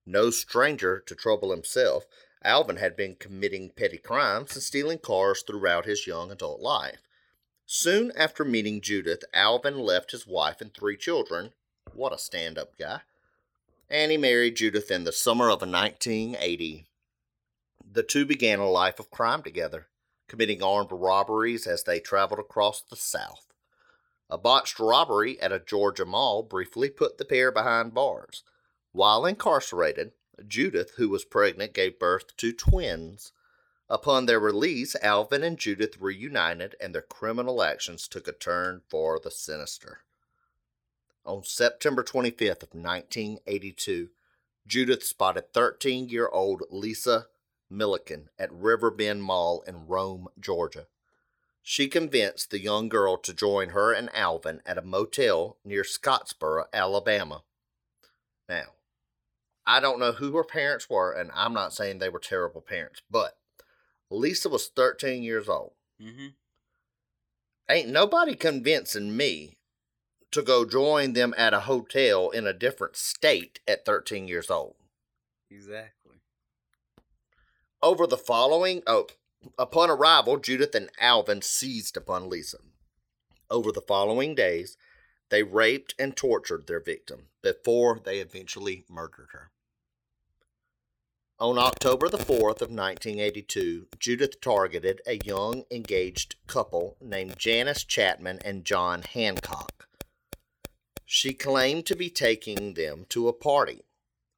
No 0.06 0.30
stranger 0.30 1.00
to 1.00 1.16
trouble 1.16 1.52
himself, 1.52 2.06
Alvin 2.44 2.76
had 2.76 2.96
been 2.96 3.16
committing 3.16 3.70
petty 3.70 3.98
crimes 3.98 4.54
and 4.54 4.64
stealing 4.64 5.00
cars 5.00 5.44
throughout 5.44 5.86
his 5.86 6.06
young 6.06 6.30
adult 6.32 6.60
life. 6.60 7.00
Soon 7.66 8.12
after 8.16 8.44
meeting 8.44 8.82
Judith, 8.82 9.24
Alvin 9.34 9.80
left 9.80 10.12
his 10.12 10.28
wife 10.28 10.60
and 10.60 10.74
three 10.74 10.98
children. 10.98 11.54
What 11.94 12.14
a 12.14 12.18
stand 12.18 12.58
up 12.58 12.78
guy. 12.78 13.02
And 13.90 14.12
he 14.12 14.18
married 14.18 14.58
Judith 14.58 14.92
in 14.92 15.06
the 15.06 15.12
summer 15.14 15.46
of 15.46 15.62
1980. 15.62 16.86
The 17.90 18.04
two 18.04 18.26
began 18.26 18.60
a 18.60 18.70
life 18.70 19.00
of 19.00 19.12
crime 19.12 19.44
together, 19.44 19.88
committing 20.28 20.62
armed 20.62 20.92
robberies 20.92 21.66
as 21.66 21.84
they 21.84 22.00
traveled 22.00 22.40
across 22.40 22.82
the 22.82 22.96
South. 22.96 23.54
A 24.30 24.38
botched 24.38 24.80
robbery 24.80 25.40
at 25.40 25.52
a 25.52 25.60
Georgia 25.60 26.06
mall 26.06 26.44
briefly 26.44 26.90
put 26.90 27.18
the 27.18 27.26
pair 27.26 27.52
behind 27.52 27.94
bars. 27.94 28.44
While 28.94 29.26
incarcerated, 29.26 30.12
Judith, 30.48 30.94
who 30.98 31.10
was 31.10 31.26
pregnant, 31.26 31.74
gave 31.74 31.98
birth 31.98 32.38
to 32.38 32.54
twins. 32.54 33.32
Upon 33.90 34.26
their 34.28 34.40
release, 34.40 34.96
Alvin 35.02 35.44
and 35.44 35.58
Judith 35.58 35.98
reunited 36.00 36.76
and 36.80 36.94
their 36.94 37.02
criminal 37.02 37.64
actions 37.64 38.08
took 38.08 38.28
a 38.28 38.32
turn 38.32 38.82
for 38.88 39.20
the 39.20 39.32
sinister. 39.32 40.00
On 41.26 41.44
September 41.44 42.04
25th 42.04 42.64
of 42.64 42.76
1982, 42.76 44.10
Judith 44.68 45.04
spotted 45.04 45.52
13-year-old 45.54 46.64
Lisa 46.70 47.28
Millican 47.72 48.28
at 48.38 48.54
Riverbend 48.54 49.24
Mall 49.24 49.64
in 49.66 49.88
Rome, 49.88 50.28
Georgia. 50.40 50.86
She 51.64 51.88
convinced 51.88 52.52
the 52.52 52.60
young 52.60 52.90
girl 52.90 53.18
to 53.18 53.34
join 53.34 53.70
her 53.70 53.92
and 53.92 54.14
Alvin 54.14 54.62
at 54.66 54.78
a 54.78 54.84
motel 54.84 55.58
near 55.66 55.84
Scottsboro, 55.84 56.66
Alabama. 56.74 57.44
Now, 58.48 58.74
I 59.66 59.80
don't 59.80 60.00
know 60.00 60.12
who 60.12 60.36
her 60.36 60.44
parents 60.44 60.90
were, 60.90 61.12
and 61.12 61.32
I'm 61.34 61.54
not 61.54 61.74
saying 61.74 62.00
they 62.00 62.10
were 62.10 62.20
terrible 62.20 62.62
parents, 62.62 63.02
but 63.10 63.38
Lisa 64.10 64.50
was 64.50 64.68
13 64.68 65.24
years 65.24 65.48
old. 65.48 65.74
Mm-hmm. 66.02 66.28
Ain't 67.70 67.90
nobody 67.90 68.36
convincing 68.36 69.16
me 69.16 69.58
to 70.32 70.42
go 70.42 70.66
join 70.66 71.14
them 71.14 71.34
at 71.38 71.54
a 71.54 71.62
hotel 71.62 72.30
in 72.30 72.46
a 72.46 72.54
different 72.54 72.98
state 72.98 73.60
at 73.68 73.86
13 73.86 74.28
years 74.28 74.50
old. 74.50 74.76
Exactly. 75.50 76.18
Over 77.82 78.08
the 78.08 78.18
following, 78.18 78.82
oh, 78.88 79.08
upon 79.58 79.90
arrival, 79.90 80.38
Judith 80.38 80.76
and 80.76 80.90
Alvin 81.00 81.42
seized 81.42 81.96
upon 81.96 82.30
Lisa. 82.30 82.58
Over 83.50 83.72
the 83.72 83.82
following 83.82 84.36
days, 84.36 84.78
they 85.30 85.44
raped 85.44 85.96
and 85.98 86.16
tortured 86.16 86.68
their 86.68 86.80
victim 86.80 87.28
before 87.42 88.00
they 88.04 88.20
eventually 88.20 88.86
murdered 88.90 89.30
her. 89.32 89.52
On 91.40 91.58
October 91.58 92.08
the 92.10 92.18
4th 92.18 92.62
of 92.62 92.70
1982, 92.70 93.88
Judith 94.00 94.40
targeted 94.40 95.02
a 95.06 95.20
young 95.26 95.64
engaged 95.72 96.36
couple 96.48 96.96
named 97.02 97.38
Janice 97.38 97.84
Chapman 97.84 98.40
and 98.46 98.64
John 98.64 99.02
Hancock. 99.02 99.88
She 101.06 101.34
claimed 101.34 101.86
to 101.88 101.96
be 101.96 102.10
taking 102.10 102.76
them 102.76 103.06
to 103.10 103.28
a 103.28 103.34
party. 103.34 103.84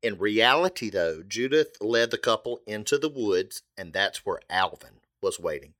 In 0.02 0.18
reality, 0.18 0.90
though, 0.90 1.22
Judith 1.22 1.78
led 1.82 2.12
the 2.12 2.18
couple 2.18 2.62
into 2.66 2.98
the 2.98 3.10
woods, 3.10 3.62
and 3.78 3.92
that's 3.92 4.26
where 4.26 4.40
Alvin 4.50 5.02
was 5.22 5.40
waiting. 5.40 5.74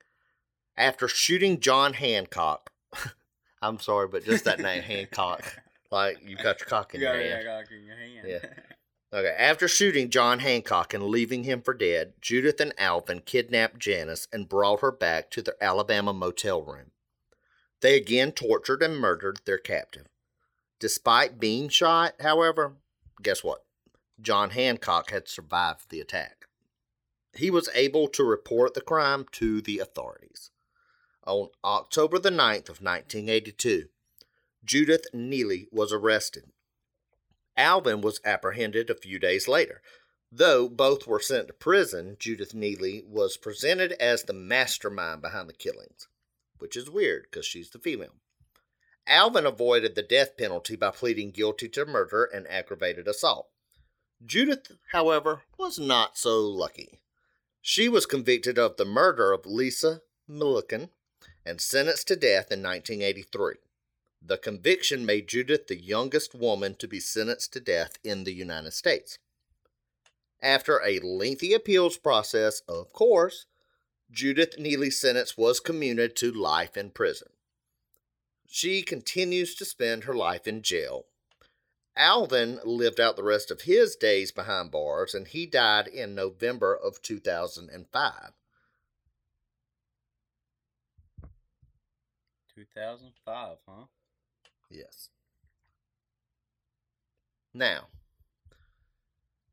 After 0.78 1.08
shooting 1.08 1.60
John 1.60 1.94
Hancock, 1.94 2.72
I'm 3.68 3.80
sorry, 3.80 4.08
but 4.08 4.24
just 4.24 4.46
that 4.46 4.60
name, 4.60 4.84
Hancock, 4.84 5.60
like 5.92 6.18
you 6.26 6.36
got 6.36 6.60
your 6.60 6.68
cock 6.68 6.94
in 6.94 7.02
You 7.02 7.08
your 7.08 7.16
got 7.18 7.26
hand. 7.26 7.46
cock 7.46 7.72
in 7.72 7.86
your 7.86 7.96
hand. 7.98 8.28
Yeah. 8.28 8.50
Okay, 9.14 9.34
after 9.38 9.70
shooting 9.70 10.10
John 10.10 10.40
Hancock 10.40 10.94
and 10.94 11.06
leaving 11.06 11.46
him 11.46 11.62
for 11.62 11.74
dead, 11.74 12.14
Judith 12.20 12.60
and 12.60 12.74
Alvin 12.78 13.22
kidnapped 13.22 13.80
Janice 13.80 14.28
and 14.34 14.50
brought 14.50 14.82
her 14.82 14.92
back 14.92 15.32
to 15.32 15.42
their 15.42 15.56
Alabama 15.62 16.12
motel 16.12 16.62
room. 16.62 16.92
They 17.80 17.96
again 17.96 18.34
tortured 18.34 18.84
and 18.84 18.98
murdered 18.98 19.40
their 19.46 19.60
captive. 19.60 20.08
Despite 20.82 21.40
being 21.40 21.70
shot, 21.70 22.16
however, 22.20 22.74
guess 23.22 23.42
what? 23.42 23.64
John 24.20 24.50
Hancock 24.50 25.12
had 25.12 25.30
survived 25.30 25.90
the 25.92 26.02
attack. 26.02 26.48
He 27.38 27.50
was 27.50 27.70
able 27.74 28.10
to 28.10 28.24
report 28.24 28.74
the 28.74 28.82
crime 28.82 29.28
to 29.34 29.62
the 29.62 29.80
authorities. 29.80 30.52
On 31.26 31.50
October 31.64 32.20
the 32.20 32.30
9th 32.30 32.70
of 32.70 32.82
1982, 32.82 33.90
Judith 34.64 35.06
Neelley 35.14 35.66
was 35.72 35.92
arrested. 35.92 36.52
Alvin 37.58 38.02
was 38.02 38.22
apprehended 38.24 38.90
a 38.90 38.96
few 38.96 39.18
days 39.18 39.48
later. 39.48 39.82
Though 40.32 40.70
both 40.70 41.08
were 41.08 41.20
sent 41.20 41.48
to 41.48 41.54
prison, 41.54 42.18
Judith 42.20 42.54
Neelley 42.54 43.04
was 43.04 43.38
presented 43.38 43.94
as 43.94 44.24
the 44.24 44.34
mastermind 44.34 45.24
behind 45.24 45.50
the 45.50 45.54
killings, 45.54 46.08
which 46.60 46.78
is 46.78 46.90
weird 46.92 47.24
because 47.24 47.46
she's 47.46 47.72
the 47.72 47.80
female. 47.80 48.16
Alvin 49.08 49.48
avoided 49.48 49.96
the 49.96 50.04
death 50.04 50.38
penalty 50.38 50.76
by 50.76 50.92
pleading 50.92 51.32
guilty 51.32 51.70
to 51.70 51.86
murder 51.86 52.26
and 52.26 52.48
aggravated 52.48 53.08
assault. 53.08 53.48
Judith, 54.24 54.72
however, 54.92 55.42
was 55.58 55.80
not 55.80 56.18
so 56.18 56.40
lucky. 56.40 57.00
She 57.62 57.90
was 57.90 58.06
convicted 58.06 58.60
of 58.60 58.78
the 58.78 58.86
murder 58.86 59.32
of 59.32 59.46
Lisa 59.46 60.02
Millican 60.30 60.90
and 61.46 61.62
sentenced 61.62 62.08
to 62.08 62.16
death 62.16 62.52
in 62.52 62.64
1983. 62.64 63.56
The 64.22 64.38
conviction 64.38 65.06
made 65.06 65.28
Judith 65.28 65.68
the 65.68 65.80
youngest 65.80 66.34
woman 66.34 66.76
to 66.76 66.88
be 66.88 67.00
sentenced 67.00 67.54
to 67.54 67.60
death 67.60 68.00
in 68.04 68.24
the 68.24 68.34
United 68.34 68.72
States. 68.72 69.20
After 70.42 70.82
a 70.84 71.00
lengthy 71.00 71.54
appeals 71.54 71.98
process, 71.98 72.62
of 72.68 72.92
course, 72.92 73.46
Judith 74.12 74.58
Neelley's 74.58 75.00
sentence 75.00 75.38
was 75.38 75.60
commuted 75.60 76.16
to 76.18 76.32
life 76.32 76.78
in 76.78 76.92
prison. 76.92 77.30
She 78.48 78.82
continues 78.82 79.56
to 79.56 79.66
spend 79.66 80.04
her 80.04 80.14
life 80.14 80.48
in 80.48 80.62
jail. 80.62 81.06
Alvin 81.98 82.60
lived 82.64 83.00
out 83.00 83.16
the 83.16 83.24
rest 83.24 83.52
of 83.52 83.62
his 83.62 83.96
days 83.96 84.32
behind 84.32 84.72
bars 84.72 85.14
and 85.14 85.28
he 85.28 85.46
died 85.46 85.88
in 85.88 86.14
November 86.14 86.76
of 86.76 87.02
2005. 87.02 88.34
2005, 92.56 93.58
huh? 93.68 93.86
Yes. 94.70 95.10
Now, 97.54 97.88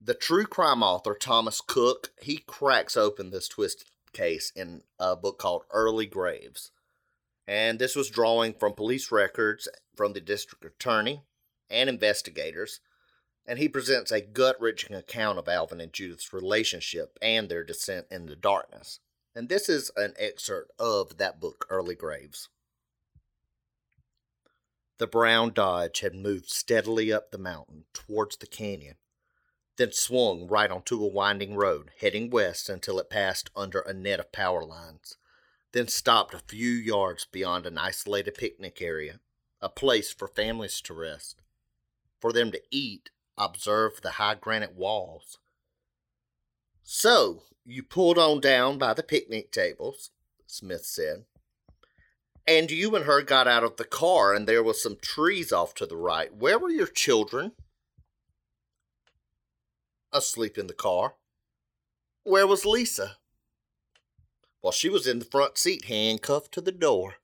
the 0.01 0.15
true 0.15 0.47
crime 0.47 0.83
author 0.83 1.15
Thomas 1.15 1.61
Cook, 1.61 2.13
he 2.21 2.39
cracks 2.39 2.97
open 2.97 3.31
this 3.31 3.49
twisted 3.49 3.89
case 4.13 4.53
in 4.55 4.83
a 4.99 5.17
book 5.17 5.39
called 5.39 5.65
Early 5.71 6.07
Graves. 6.07 6.71
And 7.47 7.79
this 7.79 7.97
was 7.97 8.11
drawing 8.11 8.55
from 8.55 8.75
police 8.75 9.11
records 9.11 9.69
from 9.97 10.13
the 10.13 10.21
district 10.21 10.65
attorney 10.65 11.23
and 11.71 11.89
investigators. 11.89 12.81
And 13.47 13.59
he 13.59 13.69
presents 13.69 14.13
a 14.13 14.21
gut 14.21 14.57
wrenching 14.61 14.95
account 14.95 15.39
of 15.39 15.49
Alvin 15.49 15.81
and 15.81 15.93
Judith's 15.93 16.33
relationship 16.33 17.19
and 17.21 17.49
their 17.49 17.65
descent 17.65 18.07
into 18.11 18.37
darkness. 18.37 19.01
And 19.35 19.49
this 19.49 19.69
is 19.69 19.91
an 19.97 20.15
excerpt 20.19 20.71
of 20.79 21.17
that 21.19 21.41
book, 21.41 21.67
Early 21.69 21.97
Graves. 21.97 22.49
The 25.03 25.09
brown 25.09 25.53
Dodge 25.53 25.99
had 25.99 26.15
moved 26.15 26.49
steadily 26.49 27.13
up 27.13 27.33
the 27.33 27.37
mountain 27.37 27.87
towards 27.93 28.37
the 28.37 28.47
canyon, 28.47 28.99
then 29.75 29.91
swung 29.91 30.47
right 30.47 30.71
onto 30.71 31.03
a 31.03 31.09
winding 31.09 31.57
road, 31.57 31.91
heading 31.99 32.31
west 32.31 32.69
until 32.69 33.01
it 33.01 33.11
passed 33.11 33.51
under 33.57 33.81
a 33.81 33.93
net 33.93 34.21
of 34.21 34.31
power 34.31 34.65
lines, 34.65 35.17
then 35.73 35.89
stopped 35.89 36.35
a 36.35 36.39
few 36.39 36.71
yards 36.71 37.25
beyond 37.25 37.67
an 37.67 37.79
isolated 37.79 38.37
picnic 38.37 38.81
area, 38.81 39.19
a 39.61 39.69
place 39.69 40.13
for 40.13 40.29
families 40.29 40.81
to 40.83 40.95
rest, 40.95 41.43
for 42.21 42.33
them 42.33 42.53
to 42.53 42.63
eat, 42.71 43.11
observe 43.37 44.03
the 44.03 44.11
high 44.13 44.37
granite 44.37 44.77
walls. 44.77 45.41
So, 46.85 47.43
you 47.65 47.83
pulled 47.83 48.19
on 48.19 48.41
down 48.41 48.79
by 48.79 48.95
the 48.95 49.03
picnic 49.03 49.51
tables, 49.51 50.13
Smith 50.47 50.85
said. 50.87 51.25
And 52.47 52.71
you 52.71 52.97
and 52.97 53.05
her 53.05 53.23
got 53.23 53.47
out 53.47 53.63
of 53.63 53.77
the 53.77 53.85
car, 53.85 54.35
and 54.35 54.49
there 54.49 54.63
was 54.63 54.83
some 54.83 54.97
trees 55.01 55.53
off 55.53 55.75
to 55.75 55.87
the 55.87 55.97
right. 55.97 56.35
Where 56.35 56.59
were 56.59 56.71
your 56.71 56.89
children? 56.89 57.53
Asleep 60.13 60.59
in 60.59 60.67
the 60.67 60.75
car. 60.75 61.15
Where 62.25 62.47
was 62.47 62.65
Lisa? 62.65 63.17
Well, 64.63 64.73
she 64.73 64.89
was 64.89 65.07
in 65.07 65.19
the 65.19 65.25
front 65.25 65.59
seat, 65.59 65.87
handcuffed 65.87 66.53
to 66.53 66.61
the 66.61 66.73
door. 66.73 67.15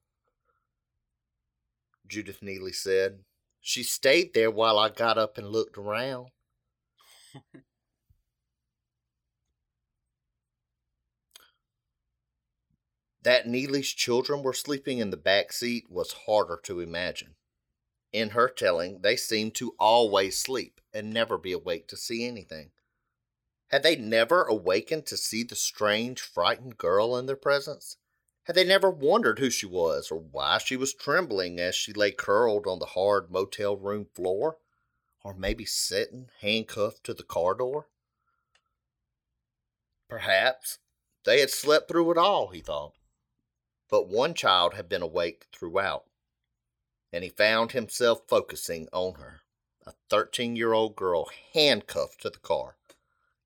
Judith 2.07 2.41
Neelley 2.41 2.75
said. 2.75 3.21
She 3.61 3.83
stayed 3.83 4.35
there 4.35 4.51
while 4.51 4.79
I 4.79 4.89
got 4.89 5.19
up 5.19 5.37
and 5.37 5.49
looked 5.49 5.77
around. 5.77 6.29
That 13.29 13.47
Neelley's 13.47 13.93
children 13.93 14.43
were 14.43 14.55
sleeping 14.55 15.01
in 15.01 15.11
the 15.11 15.19
back 15.19 15.53
seat 15.53 15.91
was 15.91 16.25
harder 16.25 16.59
to 16.63 16.81
imagine. 16.81 17.37
In 18.11 18.31
her 18.31 18.49
telling, 18.49 19.03
they 19.03 19.17
seemed 19.17 19.55
to 19.57 19.75
always 19.79 20.39
sleep 20.39 20.81
and 20.95 21.13
never 21.13 21.37
be 21.37 21.53
awake 21.53 21.89
to 21.89 21.97
see 21.99 22.25
anything. 22.25 22.71
Had 23.67 23.83
they 23.83 23.97
never 23.97 24.45
awakened 24.45 25.05
to 25.09 25.19
see 25.19 25.43
the 25.43 25.57
strange, 25.57 26.23
frightened 26.23 26.79
girl 26.79 27.19
in 27.19 27.27
their 27.27 27.37
presence? 27.37 27.99
Had 28.45 28.57
they 28.57 28.65
never 28.65 28.89
wondered 28.91 29.41
who 29.41 29.51
she 29.51 29.67
was 29.67 30.11
or 30.11 30.21
why 30.21 30.57
she 30.57 30.79
was 30.79 30.95
trembling 30.95 31.61
as 31.61 31.77
she 31.77 31.93
lay 31.93 32.13
curled 32.13 32.67
on 32.67 32.79
the 32.79 32.87
hard 32.87 33.31
motel 33.31 33.77
room 33.77 34.07
floor? 34.15 34.57
Or 35.23 35.35
maybe 35.35 35.67
sitting 35.67 36.31
handcuffed 36.41 37.05
to 37.05 37.13
the 37.13 37.25
car 37.25 37.53
door? 37.55 37.89
Perhaps 40.09 40.79
they 41.25 41.41
had 41.41 41.51
slept 41.51 41.89
through 41.89 42.11
it 42.13 42.17
all, 42.17 42.49
he 42.49 42.61
thought 42.61 42.95
but 43.91 44.09
one 44.09 44.35
child 44.35 44.75
had 44.75 44.89
been 44.89 45.03
awake 45.03 45.47
throughout, 45.53 46.05
and 47.13 47.25
he 47.25 47.31
found 47.31 47.73
himself 47.73 48.23
focusing 48.29 48.89
on 48.93 49.15
her, 49.15 49.41
a 49.87 49.93
13 50.11 50.57
year 50.57 50.73
old 50.73 50.95
girl 50.95 51.31
handcuffed 51.55 52.21
to 52.21 52.31
the 52.31 52.39
car, 52.39 52.77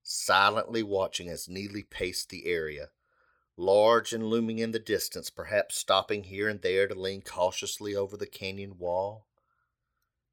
silently 0.02 0.82
watching 0.82 1.28
as 1.28 1.46
Neelley 1.46 1.88
paced 1.88 2.30
the 2.30 2.46
area, 2.46 2.90
large 3.56 4.12
and 4.12 4.26
looming 4.26 4.58
in 4.58 4.72
the 4.72 4.80
distance, 4.80 5.30
perhaps 5.30 5.76
stopping 5.76 6.24
here 6.24 6.48
and 6.48 6.62
there 6.62 6.88
to 6.88 6.94
lean 6.94 7.22
cautiously 7.22 7.94
over 7.94 8.16
the 8.16 8.26
canyon 8.26 8.78
wall, 8.78 9.26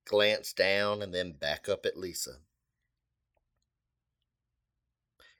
glance 0.05 0.53
down, 0.53 1.03
and 1.03 1.13
then 1.13 1.33
back 1.33 1.69
up 1.69 1.85
at 1.85 1.97
Lisa. 1.97 2.37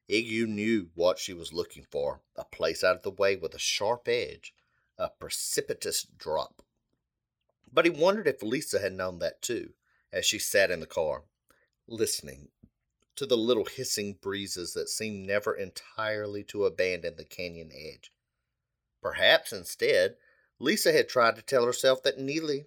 Igu 0.07 0.47
knew 0.47 0.89
what 0.95 1.19
she 1.19 1.33
was 1.33 1.53
looking 1.53 1.85
for 1.89 2.21
a 2.35 2.43
place 2.43 2.83
out 2.83 2.95
of 2.95 3.03
the 3.03 3.11
way 3.11 3.35
with 3.35 3.53
a 3.53 3.59
sharp 3.59 4.07
edge 4.07 4.53
a 4.99 5.09
precipitous 5.09 6.03
drop. 6.03 6.61
But 7.71 7.85
he 7.85 7.91
wondered 7.91 8.27
if 8.27 8.43
Lisa 8.43 8.79
had 8.79 8.93
known 8.93 9.19
that 9.19 9.41
too, 9.41 9.71
as 10.11 10.25
she 10.25 10.37
sat 10.37 10.69
in 10.69 10.81
the 10.81 10.85
car, 10.85 11.23
listening 11.87 12.49
to 13.15 13.25
the 13.25 13.37
little 13.37 13.65
hissing 13.65 14.17
breezes 14.21 14.73
that 14.73 14.89
seemed 14.89 15.25
never 15.25 15.53
entirely 15.53 16.43
to 16.43 16.65
abandon 16.65 17.15
the 17.15 17.25
canyon 17.25 17.71
edge. 17.73 18.11
Perhaps 19.01 19.53
instead, 19.53 20.15
Lisa 20.59 20.91
had 20.91 21.07
tried 21.07 21.35
to 21.37 21.41
tell 21.41 21.65
herself 21.65 22.03
that 22.03 22.19
Neelley 22.19 22.65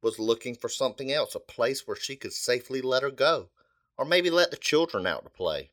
was 0.00 0.18
looking 0.18 0.54
for 0.54 0.68
something 0.68 1.12
else, 1.12 1.34
a 1.34 1.40
place 1.40 1.86
where 1.86 1.96
she 1.96 2.16
could 2.16 2.32
safely 2.32 2.80
let 2.80 3.02
her 3.02 3.10
go, 3.10 3.48
or 3.96 4.04
maybe 4.04 4.30
let 4.30 4.50
the 4.50 4.56
children 4.56 5.06
out 5.06 5.24
to 5.24 5.30
play. 5.30 5.70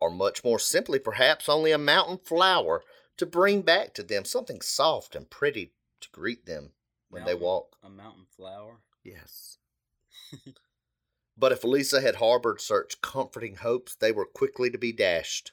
Or 0.00 0.10
much 0.10 0.44
more 0.44 0.58
simply, 0.58 0.98
perhaps 0.98 1.48
only 1.48 1.72
a 1.72 1.78
mountain 1.78 2.18
flower 2.18 2.82
to 3.16 3.26
bring 3.26 3.62
back 3.62 3.94
to 3.94 4.02
them 4.02 4.24
something 4.24 4.60
soft 4.60 5.14
and 5.14 5.30
pretty 5.30 5.72
to 6.00 6.08
greet 6.12 6.46
them 6.46 6.72
when 7.08 7.22
Mountain- 7.22 7.38
they 7.38 7.44
walk. 7.44 7.76
A 7.82 7.88
mountain 7.88 8.26
flower. 8.36 8.78
Yes. 9.04 9.58
but 11.36 11.52
if 11.52 11.64
Lisa 11.64 12.00
had 12.00 12.16
harbored 12.16 12.60
such 12.60 13.00
comforting 13.00 13.56
hopes, 13.56 13.94
they 13.94 14.12
were 14.12 14.26
quickly 14.26 14.70
to 14.70 14.78
be 14.78 14.92
dashed. 14.92 15.52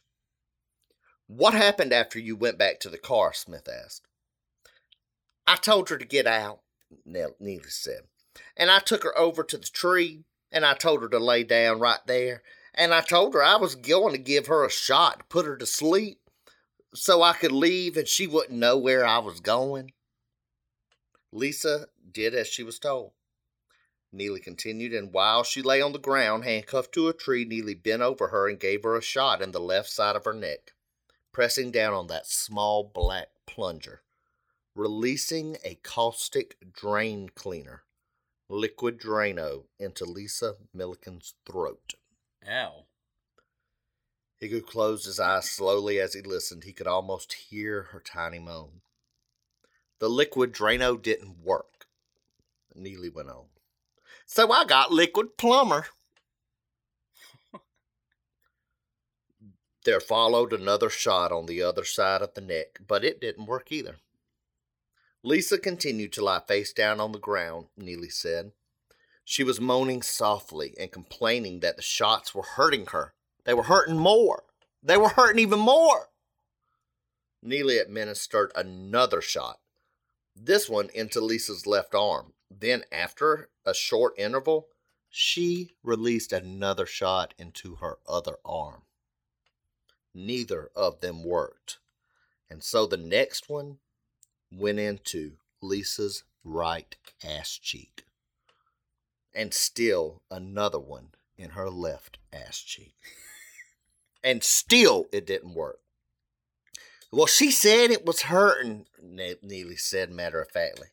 What 1.28 1.54
happened 1.54 1.93
after 1.93 2.19
you 2.19 2.36
went 2.36 2.58
back 2.58 2.80
to 2.82 2.89
the 2.89 2.97
car? 2.97 3.34
Smith 3.34 3.69
asked. 3.69 4.08
I 5.47 5.56
told 5.56 5.89
her 5.89 5.97
to 5.97 6.06
get 6.06 6.28
out, 6.28 6.62
Nell- 7.06 7.36
Neelley 7.41 7.71
said. 7.71 8.02
And 8.58 8.71
I 8.71 8.80
took 8.80 9.04
her 9.04 9.17
over 9.17 9.43
to 9.43 9.58
the 9.58 9.65
tree, 9.65 10.26
and 10.52 10.65
I 10.65 10.73
told 10.73 11.02
her 11.02 11.10
to 11.10 11.19
lay 11.19 11.43
down 11.43 11.80
right 11.80 11.99
there. 12.08 12.43
And 12.73 12.93
I 12.93 13.02
told 13.02 13.34
her 13.36 13.43
I 13.43 13.58
was 13.58 13.76
going 13.76 14.13
to 14.13 14.19
give 14.19 14.47
her 14.47 14.65
a 14.65 14.71
shot 14.71 15.19
to 15.19 15.26
put 15.26 15.45
her 15.45 15.58
to 15.58 15.65
sleep 15.65 16.23
so 16.93 17.21
I 17.21 17.34
could 17.34 17.51
leave 17.51 17.97
and 17.97 18.08
she 18.08 18.27
wouldn't 18.27 18.58
know 18.58 18.77
where 18.77 19.06
I 19.06 19.19
was 19.19 19.39
going. 19.39 19.93
Lisa 21.32 21.88
did 22.12 22.36
as 22.36 22.47
she 22.47 22.63
was 22.63 22.79
told. 22.79 23.12
Neelley 24.13 24.41
continued, 24.41 24.93
and 24.93 25.12
while 25.12 25.43
she 25.43 25.63
lay 25.63 25.82
on 25.82 25.91
the 25.91 25.99
ground, 25.99 26.43
handcuffed 26.43 26.93
to 26.93 27.08
a 27.08 27.13
tree, 27.13 27.45
Neelley 27.45 27.82
bent 27.82 28.03
over 28.03 28.27
her 28.27 28.47
and 28.47 28.60
gave 28.60 28.84
her 28.84 28.95
a 28.95 29.01
shot 29.01 29.41
in 29.41 29.51
the 29.51 29.60
left 29.60 29.89
side 29.89 30.15
of 30.15 30.25
her 30.25 30.34
neck, 30.34 30.73
pressing 31.32 31.71
down 31.71 31.93
on 31.93 32.08
that 32.08 32.27
small 32.27 32.84
black 32.84 33.29
plunger, 33.47 34.01
releasing 34.75 35.58
a 35.63 35.79
caustic 35.84 36.58
drain 36.71 37.29
cleaner, 37.34 37.84
liquid 38.49 38.99
Drano, 38.99 39.63
into 39.79 40.06
Lisa 40.06 40.58
Millican's 40.75 41.34
throat. 41.47 41.95
Ow. 42.47 42.86
Higu 44.43 44.65
closed 44.65 45.06
his 45.06 45.19
eyes 45.19 45.49
slowly 45.49 45.99
as 45.99 46.13
he 46.13 46.21
listened. 46.21 46.65
He 46.65 46.73
could 46.73 46.88
almost 46.88 47.34
hear 47.34 47.84
her 47.91 48.01
tiny 48.01 48.39
moan. 48.39 48.82
The 49.99 50.10
liquid 50.10 50.51
Drano 50.51 51.01
didn't 51.01 51.38
work. 51.43 51.86
Neelley 52.77 53.13
went 53.13 53.29
on. 53.29 53.45
So 54.25 54.51
I 54.51 54.65
got 54.65 54.91
Liquid-Plumr. 54.91 55.86
there 59.86 59.99
followed 59.99 60.51
another 60.53 60.89
shot 60.89 61.32
on 61.32 61.45
the 61.45 61.62
other 61.62 61.86
side 61.86 62.21
of 62.21 62.34
the 62.34 62.41
neck, 62.41 62.79
but 62.86 63.03
it 63.03 63.21
didn't 63.21 63.45
work 63.45 63.71
either. 63.71 63.97
Lisa 65.23 65.58
continued 65.58 66.12
to 66.13 66.23
lie 66.23 66.41
face 66.45 66.73
down 66.73 66.99
on 66.99 67.13
the 67.13 67.19
ground, 67.19 67.67
Neelley 67.79 68.12
said. 68.12 68.51
She 69.23 69.43
was 69.43 69.62
moaning 69.62 70.01
softly 70.01 70.75
and 70.77 70.91
complaining 70.91 71.62
that 71.62 71.77
the 71.77 71.82
shots 71.82 72.36
were 72.36 72.43
hurting 72.43 72.88
her. 72.88 73.13
They 73.45 73.53
were 73.53 73.63
hurting 73.63 73.97
more. 73.97 74.43
They 74.82 74.97
were 74.97 75.10
hurting 75.10 75.39
even 75.39 75.60
more. 75.60 76.10
Neelley 77.43 77.82
administered 77.82 78.51
another 78.56 79.21
shot, 79.21 79.60
this 80.36 80.69
one 80.69 80.89
into 80.93 81.19
Lisa's 81.19 81.67
left 81.67 81.93
arm. 81.93 82.34
Then, 82.49 82.84
after 82.91 83.49
a 83.65 83.73
short 83.73 84.13
interval, 84.17 84.67
she 85.10 85.75
released 85.84 86.32
another 86.32 86.86
shot 86.86 87.34
into 87.38 87.75
her 87.75 87.97
other 88.08 88.38
arm. 88.45 88.84
Neither 90.13 90.69
of 90.75 91.01
them 91.01 91.23
worked, 91.23 91.79
and 92.49 92.63
so 92.63 92.86
the 92.86 92.97
next 92.97 93.49
one 93.49 93.79
went 94.51 94.79
into 94.79 95.34
Lisa's 95.62 96.23
right 96.43 96.95
ass 97.23 97.58
cheek. 97.58 98.06
And 99.34 99.53
still 99.53 100.21
another 100.29 100.79
one 100.79 101.10
in 101.38 101.51
her 101.51 101.69
left 101.69 102.19
ass 102.32 102.60
cheek 102.60 102.95
and 104.24 104.44
still 104.44 105.08
it 105.12 105.26
didn't 105.28 105.54
work. 105.54 105.80
Well, 107.12 107.28
she 107.28 107.52
said 107.52 107.92
it 107.92 108.06
was 108.06 108.24
hurting, 108.24 108.88
Ne- 109.02 109.36
Neelley 109.44 109.80
said 109.80 110.10
matter 110.10 110.42
of 110.42 110.50
factly. 110.50 110.88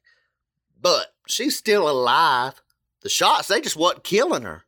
But 0.80 1.14
she's 1.26 1.56
still 1.56 1.88
alive. 1.88 2.60
The 3.02 3.08
shots, 3.08 3.48
they 3.48 3.60
just 3.60 3.76
wasn't 3.76 4.04
killing 4.04 4.42
her. 4.42 4.64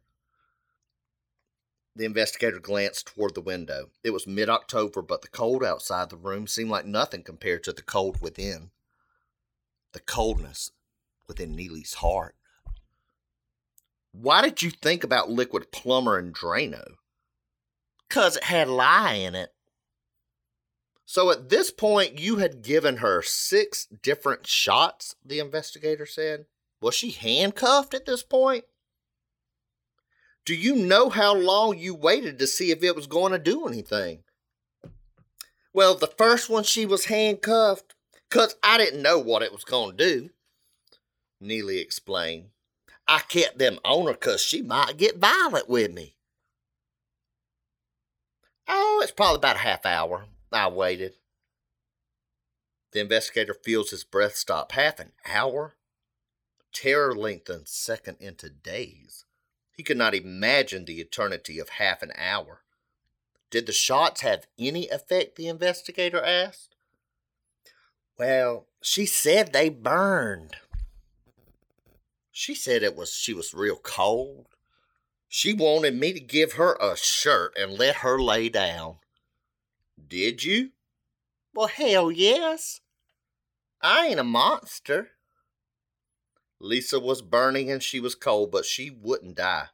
The 1.94 2.06
investigator 2.06 2.58
glanced 2.58 3.08
toward 3.08 3.34
the 3.34 3.42
window. 3.42 3.90
It 4.02 4.10
was 4.10 4.26
mid 4.26 4.48
October, 4.48 5.02
but 5.02 5.20
the 5.20 5.28
cold 5.28 5.62
outside 5.62 6.08
the 6.08 6.16
room 6.16 6.46
seemed 6.46 6.70
like 6.70 6.86
nothing 6.86 7.22
compared 7.22 7.64
to 7.64 7.72
the 7.72 7.82
cold 7.82 8.22
within. 8.22 8.70
The 9.92 10.00
coldness 10.00 10.70
within 11.28 11.54
Neelley's 11.54 11.94
heart. 11.94 12.34
Why 14.12 14.40
did 14.40 14.62
you 14.62 14.70
think 14.70 15.04
about 15.04 15.30
Liquid-Plumr 15.30 16.18
and 16.18 16.34
Drano? 16.34 16.94
Cause 18.12 18.36
it 18.36 18.44
had 18.44 18.68
lye 18.68 19.14
in 19.14 19.34
it. 19.34 19.54
So 21.06 21.30
at 21.30 21.48
this 21.48 21.70
point, 21.70 22.20
you 22.20 22.36
had 22.36 22.62
given 22.62 22.98
her 22.98 23.22
six 23.22 23.86
different 23.86 24.46
shots, 24.46 25.16
the 25.24 25.38
investigator 25.38 26.04
said. 26.04 26.44
Was 26.82 26.94
she 26.94 27.10
handcuffed 27.10 27.94
at 27.94 28.04
this 28.04 28.22
point? 28.22 28.64
Do 30.44 30.54
you 30.54 30.76
know 30.76 31.08
how 31.08 31.34
long 31.34 31.78
you 31.78 31.94
waited 31.94 32.38
to 32.38 32.46
see 32.46 32.70
if 32.70 32.82
it 32.82 32.94
was 32.94 33.06
going 33.06 33.32
to 33.32 33.38
do 33.38 33.66
anything? 33.66 34.24
Well, 35.72 35.94
the 35.94 36.06
first 36.06 36.50
one 36.50 36.64
she 36.64 36.84
was 36.84 37.06
handcuffed 37.06 37.94
because 38.28 38.56
I 38.62 38.76
didn't 38.76 39.00
know 39.00 39.18
what 39.18 39.42
it 39.42 39.52
was 39.52 39.64
going 39.64 39.96
to 39.96 40.04
do. 40.04 40.30
Neelley 41.42 41.80
explained. 41.80 42.48
I 43.08 43.20
kept 43.20 43.58
them 43.58 43.78
on 43.86 44.06
her 44.08 44.12
because 44.12 44.42
she 44.42 44.60
might 44.60 44.98
get 44.98 45.16
violent 45.16 45.70
with 45.70 45.94
me. 45.94 46.16
Oh, 48.68 49.00
it's 49.02 49.12
probably 49.12 49.36
about 49.36 49.56
a 49.56 49.60
half 49.60 49.84
hour. 49.86 50.26
I 50.52 50.68
waited. 50.68 51.14
The 52.92 53.00
investigator 53.00 53.54
feels 53.54 53.90
his 53.90 54.04
breath 54.04 54.36
stop. 54.36 54.72
Half 54.72 55.00
an 55.00 55.12
hour? 55.26 55.74
Terror 56.72 57.14
lengthened 57.14 57.68
second 57.68 58.18
into 58.20 58.50
days. 58.50 59.24
He 59.74 59.82
could 59.82 59.96
not 59.96 60.14
imagine 60.14 60.84
the 60.84 61.00
eternity 61.00 61.58
of 61.58 61.70
half 61.70 62.02
an 62.02 62.12
hour. 62.16 62.62
Did 63.50 63.66
the 63.66 63.72
shots 63.72 64.20
have 64.20 64.46
any 64.58 64.88
effect? 64.88 65.36
The 65.36 65.48
investigator 65.48 66.22
asked. 66.22 66.76
Well, 68.18 68.66
she 68.82 69.06
said 69.06 69.52
they 69.52 69.68
burned. 69.68 70.56
She 72.30 72.54
said 72.54 72.82
it 72.82 72.96
was 72.96 73.12
she 73.12 73.34
was 73.34 73.52
real 73.52 73.76
cold. 73.76 74.46
She 75.34 75.54
wanted 75.54 75.94
me 75.94 76.12
to 76.12 76.20
give 76.20 76.52
her 76.52 76.76
a 76.78 76.94
shirt 76.94 77.56
and 77.58 77.78
let 77.78 77.96
her 77.96 78.20
lay 78.20 78.50
down. 78.50 78.96
Did 80.06 80.44
you? 80.44 80.72
Well, 81.54 81.68
hell 81.68 82.12
yes. 82.12 82.82
I 83.80 84.08
ain't 84.08 84.20
a 84.20 84.24
monster. 84.24 85.12
Lisa 86.60 87.00
was 87.00 87.22
burning 87.22 87.70
and 87.70 87.82
she 87.82 87.98
was 87.98 88.14
cold, 88.14 88.50
but 88.50 88.66
she 88.66 88.90
wouldn't 88.90 89.36
die. 89.36 89.68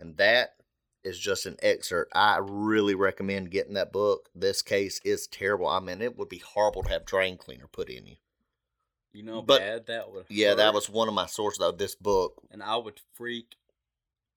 And 0.00 0.16
that 0.16 0.54
is 1.04 1.18
just 1.18 1.44
an 1.44 1.58
excerpt. 1.60 2.12
I 2.16 2.38
really 2.40 2.94
recommend 2.94 3.50
getting 3.50 3.74
that 3.74 3.92
book. 3.92 4.30
This 4.34 4.62
case 4.62 5.02
is 5.04 5.26
terrible. 5.26 5.68
I 5.68 5.80
mean, 5.80 6.00
it 6.00 6.16
would 6.16 6.30
be 6.30 6.38
horrible 6.38 6.84
to 6.84 6.88
have 6.88 7.04
drain 7.04 7.36
cleaner 7.36 7.68
put 7.70 7.90
in 7.90 8.06
you. 8.06 8.16
You 9.14 9.22
know 9.22 9.40
But- 9.42 9.60
bad 9.60 9.86
that 9.86 10.10
would. 10.12 10.26
Yeah, 10.28 10.54
that 10.54 10.74
was 10.74 10.90
one 10.90 11.06
of 11.08 11.14
my 11.14 11.26
sources 11.26 11.60
of 11.62 11.78
this 11.78 11.94
book. 11.94 12.42
And 12.50 12.62
I 12.62 12.76
would 12.76 13.00
freak. 13.14 13.56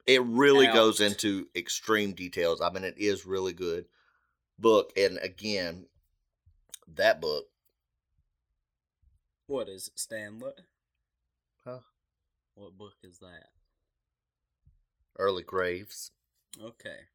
It 0.06 0.22
really 0.22 0.68
Out. 0.68 0.76
goes 0.76 1.02
into 1.02 1.50
extreme 1.56 2.14
details. 2.14 2.62
I 2.62 2.70
mean, 2.70 2.84
it 2.86 2.98
is 2.98 3.26
really 3.26 3.52
good 3.54 3.90
book. 4.58 4.94
And 4.96 5.18
again, 5.18 5.90
that 6.88 7.20
book, 7.20 7.50
What 9.48 9.68
is 9.70 9.88
it, 9.88 9.98
Stanley? 9.98 10.52
Huh? 11.64 11.80
What 12.56 12.78
book 12.78 12.96
is 13.02 13.20
that? 13.20 13.50
Early 15.18 15.42
Graves. 15.44 16.12
Okay. 16.62 17.08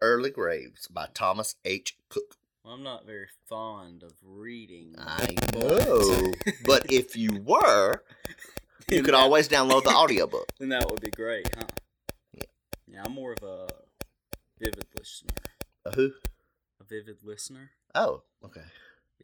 Early 0.00 0.30
Graves 0.30 0.88
by 0.88 1.06
Thomas 1.14 1.54
H. 1.64 1.96
Cook. 2.08 2.36
I'm 2.70 2.84
not 2.84 3.04
very 3.04 3.26
fond 3.48 4.04
of 4.04 4.12
reading. 4.24 4.94
I 4.96 5.34
know. 5.52 6.32
but 6.64 6.92
if 6.92 7.16
you 7.16 7.42
were, 7.44 8.04
you 8.88 9.02
could 9.02 9.14
always 9.14 9.48
download 9.48 9.82
the 9.82 9.90
audiobook. 9.90 10.46
Then 10.60 10.68
that 10.68 10.88
would 10.88 11.00
be 11.00 11.10
great, 11.10 11.50
huh? 11.56 11.64
Yeah. 12.32 12.44
Yeah, 12.86 13.02
I'm 13.04 13.12
more 13.12 13.32
of 13.32 13.42
a 13.42 13.66
vivid 14.60 14.86
listener. 14.96 15.34
Uh, 15.84 15.90
who? 15.92 16.12
A 16.80 16.84
vivid 16.84 17.24
listener? 17.24 17.70
Oh, 17.94 18.22
okay. 18.44 18.62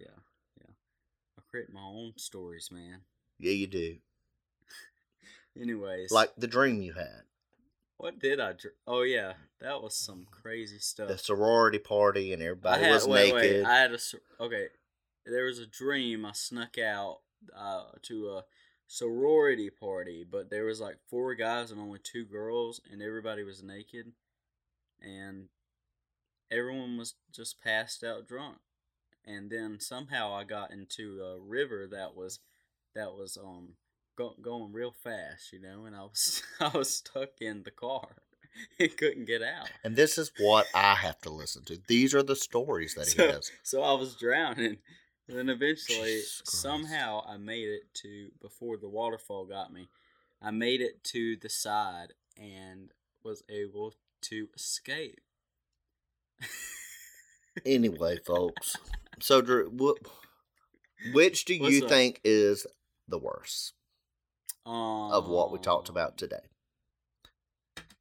Yeah, 0.00 0.06
yeah. 0.60 0.72
I 1.38 1.42
create 1.48 1.72
my 1.72 1.82
own 1.82 2.14
stories, 2.16 2.70
man. 2.72 3.02
Yeah, 3.38 3.52
you 3.52 3.68
do. 3.68 3.96
Anyways, 5.60 6.10
Like 6.10 6.32
the 6.36 6.48
dream 6.48 6.82
you 6.82 6.94
had. 6.94 7.22
What 7.98 8.18
did 8.18 8.40
I? 8.40 8.52
Dr- 8.52 8.74
oh 8.86 9.02
yeah, 9.02 9.34
that 9.60 9.82
was 9.82 9.96
some 9.96 10.26
crazy 10.30 10.78
stuff. 10.78 11.08
The 11.08 11.18
sorority 11.18 11.78
party 11.78 12.32
and 12.32 12.42
everybody 12.42 12.82
I 12.82 12.86
had, 12.86 12.94
was 12.94 13.06
wait, 13.06 13.34
naked. 13.34 13.64
Wait, 13.64 13.64
I 13.64 13.78
had 13.78 13.92
a 13.92 13.98
okay. 14.40 14.66
There 15.24 15.44
was 15.44 15.58
a 15.58 15.66
dream. 15.66 16.24
I 16.24 16.32
snuck 16.32 16.78
out 16.78 17.18
uh, 17.56 17.84
to 18.02 18.30
a 18.30 18.44
sorority 18.86 19.70
party, 19.70 20.24
but 20.28 20.50
there 20.50 20.64
was 20.64 20.80
like 20.80 20.98
four 21.08 21.34
guys 21.34 21.70
and 21.70 21.80
only 21.80 21.98
two 22.02 22.24
girls, 22.24 22.80
and 22.90 23.02
everybody 23.02 23.42
was 23.42 23.62
naked, 23.62 24.12
and 25.00 25.48
everyone 26.50 26.96
was 26.96 27.14
just 27.32 27.62
passed 27.62 28.04
out 28.04 28.28
drunk. 28.28 28.58
And 29.24 29.50
then 29.50 29.80
somehow 29.80 30.34
I 30.34 30.44
got 30.44 30.70
into 30.70 31.20
a 31.20 31.40
river 31.40 31.88
that 31.90 32.14
was 32.14 32.38
that 32.94 33.12
was 33.12 33.36
um 33.36 33.74
go- 34.16 34.36
going 34.40 34.72
real 34.72 34.92
fast, 34.92 35.52
you 35.52 35.60
know, 35.60 35.84
and 35.84 35.94
I 35.94 36.02
was 36.02 36.42
I 36.60 36.76
was 36.76 36.90
stuck 36.96 37.40
in 37.40 37.62
the 37.62 37.70
car. 37.70 38.08
It 38.78 38.96
couldn't 38.96 39.26
get 39.26 39.42
out. 39.42 39.68
and 39.84 39.96
this 39.96 40.16
is 40.16 40.32
what 40.38 40.66
I 40.74 40.94
have 40.94 41.20
to 41.20 41.30
listen 41.30 41.62
to. 41.66 41.78
These 41.88 42.14
are 42.14 42.22
the 42.22 42.34
stories 42.34 42.94
that 42.94 43.08
he 43.08 43.20
has. 43.20 43.50
So 43.62 43.82
I 43.82 43.92
was 43.92 44.16
drowning. 44.16 44.78
And 45.28 45.36
then 45.36 45.50
eventually, 45.50 46.20
somehow, 46.44 47.22
I 47.28 47.36
made 47.36 47.68
it 47.68 47.92
to 47.96 48.30
before 48.40 48.78
the 48.78 48.88
waterfall 48.88 49.44
got 49.44 49.74
me. 49.74 49.88
I 50.40 50.52
made 50.52 50.80
it 50.80 51.04
to 51.12 51.36
the 51.36 51.50
side 51.50 52.14
and 52.38 52.92
was 53.22 53.42
able 53.50 53.92
to 54.22 54.48
escape. 54.56 55.20
Anyway, 57.64 58.18
folks. 58.26 58.76
So, 59.20 59.40
Drew, 59.40 59.70
wh- 59.70 61.14
which 61.14 61.44
do 61.44 61.56
What's 61.60 61.74
you 61.74 61.84
up? 61.84 61.90
think 61.90 62.20
is 62.24 62.66
the 63.08 63.18
worst 63.18 63.72
Um, 64.66 65.12
of 65.12 65.28
what 65.28 65.52
we 65.52 65.58
talked 65.58 65.88
about 65.88 66.18
today? 66.18 66.40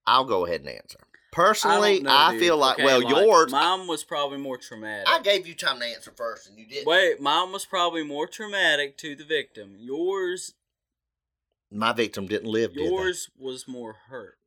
I'll 0.07 0.25
go 0.25 0.45
ahead 0.45 0.61
and 0.61 0.69
answer. 0.69 0.99
Personally, 1.31 1.99
I, 2.07 2.27
know, 2.27 2.31
dude. 2.31 2.39
feel 2.39 2.57
like, 2.57 2.75
Okay, 2.75 2.85
well, 2.85 3.01
yours. 3.01 3.51
Mine 3.51 3.87
was 3.87 4.03
probably 4.03 4.37
more 4.37 4.57
traumatic. 4.57 5.07
I 5.07 5.21
gave 5.21 5.45
you 5.45 5.53
time 5.53 5.79
to 5.79 5.85
answer 5.85 6.11
first, 6.15 6.47
and 6.49 6.57
you 6.57 6.65
didn't. 6.65 6.87
Wait, 6.87 7.19
mine 7.19 7.51
was 7.51 7.65
probably 7.65 8.03
more 8.03 8.25
traumatic 8.25 8.97
to 8.99 9.15
the 9.15 9.25
victim. 9.25 9.75
Yours, 9.77 10.53
My 11.69 11.91
victim 11.91 12.27
didn't 12.27 12.49
live, 12.49 12.73
did 12.73 12.85
yours 12.85 13.29
was 13.37 13.67
more 13.67 13.97
hurt. 14.07 14.37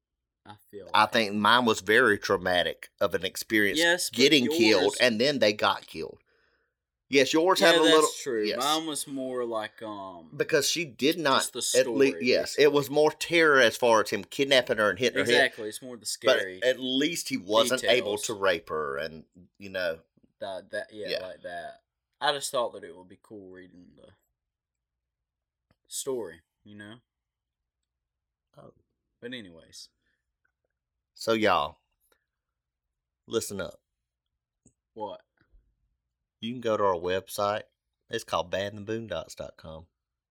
I 0.46 0.54
feel. 0.70 0.88
I 0.94 1.04
think 1.06 1.34
mine 1.34 1.66
was 1.66 1.80
very 1.82 2.16
traumatic 2.16 2.88
of 3.00 3.14
an 3.14 3.24
experience 3.24 3.78
Yes, 3.78 4.08
getting 4.08 4.48
killed, 4.48 4.96
and 5.00 5.20
then 5.20 5.40
they 5.40 5.52
got 5.52 5.86
killed. 5.86 6.18
Yes, 7.10 7.32
yours 7.32 7.60
yeah, 7.60 7.68
had 7.68 7.76
a 7.76 7.78
that's 7.78 7.90
little. 7.94 8.10
true. 8.22 8.44
Yes. 8.44 8.58
Mine 8.58 8.86
was 8.86 9.06
more 9.06 9.44
like 9.44 9.82
um. 9.82 10.28
because 10.36 10.68
she 10.68 10.84
did 10.84 11.18
not. 11.18 11.50
The 11.52 11.58
at 11.78 11.86
least, 11.86 12.12
story, 12.16 12.26
yes, 12.26 12.56
it 12.58 12.70
was 12.70 12.90
more 12.90 13.10
terror 13.12 13.60
as 13.60 13.78
far 13.78 14.02
as 14.02 14.10
him 14.10 14.24
kidnapping 14.24 14.76
her 14.76 14.90
and 14.90 14.98
hitting 14.98 15.16
her. 15.16 15.22
Exactly, 15.22 15.68
it's 15.68 15.80
more 15.80 15.96
the 15.96 16.04
scary. 16.04 16.58
But 16.60 16.68
at 16.68 16.78
least 16.78 17.30
he 17.30 17.38
wasn't 17.38 17.84
able 17.84 18.18
to 18.18 18.34
rape 18.34 18.68
her, 18.68 18.98
and 18.98 19.24
you 19.58 19.70
know, 19.70 19.98
that 20.40 20.70
that 20.70 20.88
yeah, 20.92 21.08
Yeah. 21.08 21.26
like 21.26 21.42
that. 21.42 21.80
I 22.20 22.32
just 22.32 22.50
thought 22.50 22.74
that 22.74 22.84
it 22.84 22.94
would 22.94 23.08
be 23.08 23.18
cool 23.22 23.48
reading 23.50 23.86
the 23.96 24.08
story, 25.86 26.40
you 26.64 26.76
know. 26.76 26.94
Oh. 28.58 28.72
But 29.22 29.32
anyways, 29.32 29.88
so 31.14 31.32
y'all, 31.32 31.78
listen 33.26 33.60
up. 33.62 33.80
what? 34.92 35.22
You 36.40 36.52
can 36.52 36.60
go 36.60 36.76
to 36.76 36.84
our 36.84 36.94
website. 36.94 37.62
It's 38.10 38.24
called 38.24 38.50
badintheboondocks.com. 38.50 39.86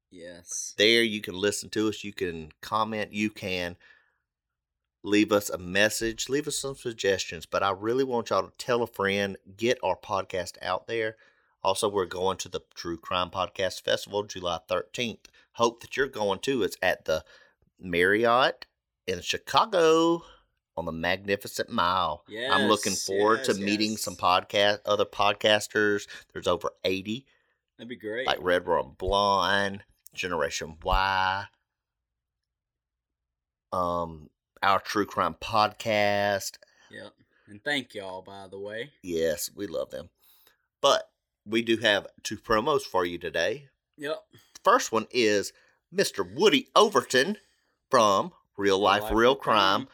Yes. 0.10 0.74
There 0.78 1.04
you 1.04 1.22
can 1.22 1.36
listen 1.36 1.70
to 1.72 1.89
us. 1.89 2.04
You 2.04 2.13
can 2.13 2.52
comment. 2.62 3.13
You 3.13 3.30
can 3.30 3.76
leave 5.04 5.32
us 5.32 5.50
a 5.50 5.58
message. 5.58 6.30
Leave 6.30 6.48
us 6.48 6.58
some 6.58 6.76
suggestions. 6.76 7.46
But 7.46 7.63
I 7.63 7.72
really 7.72 8.04
want 8.04 8.30
y'all 8.30 8.48
to 8.48 8.54
tell 8.58 8.82
a 8.82 8.88
friend. 8.88 9.38
Get 9.58 9.80
our 9.84 9.98
podcast 9.98 10.54
out 10.62 10.88
there. 10.88 11.17
Also, 11.63 11.89
we're 11.89 12.06
going 12.06 12.38
to 12.38 12.50
the 12.50 12.62
True 12.74 12.98
Crime 12.98 13.30
Podcast 13.30 13.84
Festival 13.84 14.24
July 14.24 14.60
13th. 14.70 15.26
Hope 15.54 15.82
that 15.82 15.98
you're 15.98 16.08
going 16.08 16.39
too. 16.39 16.63
It's 16.63 16.78
at 16.82 17.06
the 17.06 17.26
Marriott 17.80 18.65
in 19.06 19.22
Chicago 19.22 20.24
on 20.78 20.86
the 20.86 20.92
Magnificent 20.92 21.70
Mile. 21.70 22.24
I'm 22.50 22.68
looking 22.68 22.94
Yes, 22.94 23.06
forward 23.06 23.44
to 23.46 23.52
yes, 23.52 23.60
meeting 23.60 23.92
yes. 23.92 24.02
some 24.02 24.16
podcast 24.16 24.80
other 24.86 25.06
podcasters. 25.06 26.08
There's 26.32 26.48
over 26.48 26.72
80 26.86 27.26
That'd 27.78 27.90
be 27.90 27.96
great. 27.96 28.26
like 28.28 28.38
Red 28.42 28.68
Rum 28.68 28.96
Blonde, 28.98 29.84
Generation 30.13 30.78
Why. 30.84 31.46
um, 33.74 34.30
our 34.63 34.80
true 34.80 35.06
crime 35.06 35.36
podcast. 35.42 36.58
Yep. 36.92 37.13
And 37.50 37.63
thank 37.63 37.94
y'all, 37.94 38.22
by 38.22 38.48
the 38.50 38.60
way. 38.60 38.92
Yes, 39.02 39.50
we 39.56 39.68
love 39.68 39.90
them. 39.92 40.10
But 40.82 41.10
we 41.46 41.62
do 41.62 41.78
have 41.78 42.08
two 42.24 42.38
promos 42.38 42.82
for 42.82 43.06
you 43.06 43.18
today. 43.18 43.68
Yep. 43.98 44.18
The 44.32 44.40
first 44.63 44.92
one 44.92 45.08
is 45.12 45.54
Mr. 45.94 46.30
Woody 46.30 46.68
Overton 46.76 47.38
from 47.90 48.32
Real 48.58 48.80
Life, 48.80 49.04
Life, 49.04 49.12
Real 49.12 49.20
Real 49.20 49.36
Crime. 49.36 49.86
Crime. 49.86 49.88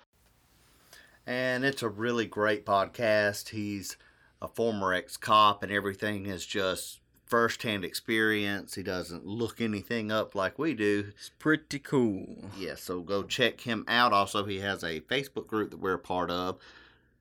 And 1.25 1.63
it's 1.63 1.81
a 1.81 1.89
really 1.89 2.25
great 2.25 2.65
podcast. 2.65 3.49
He's 3.49 3.97
a 4.41 4.47
former 4.47 4.93
ex 4.93 5.15
cop, 5.17 5.63
and 5.63 5.71
everything 5.71 6.25
is 6.25 6.45
just 6.45 6.99
firsthand 7.25 7.86
experience. 7.86 8.75
He 8.75 8.83
doesn't 8.83 9.25
look 9.25 9.62
anything 9.62 10.12
up 10.12 10.36
like 10.36 10.59
we 10.59 10.73
do. 10.73 11.05
It's 11.15 11.31
pretty 11.39 11.79
cool. 11.79 12.43
Yeah, 12.57 12.75
so 12.75 13.01
go 13.01 13.23
check 13.23 13.62
him 13.62 13.86
out. 13.88 14.12
Also, 14.12 14.45
he 14.45 14.59
has 14.59 14.83
a 14.83 14.99
Facebook 15.01 15.47
group 15.47 15.71
that 15.71 15.79
we're 15.79 15.93
a 15.93 15.99
part 15.99 16.29
of 16.29 16.57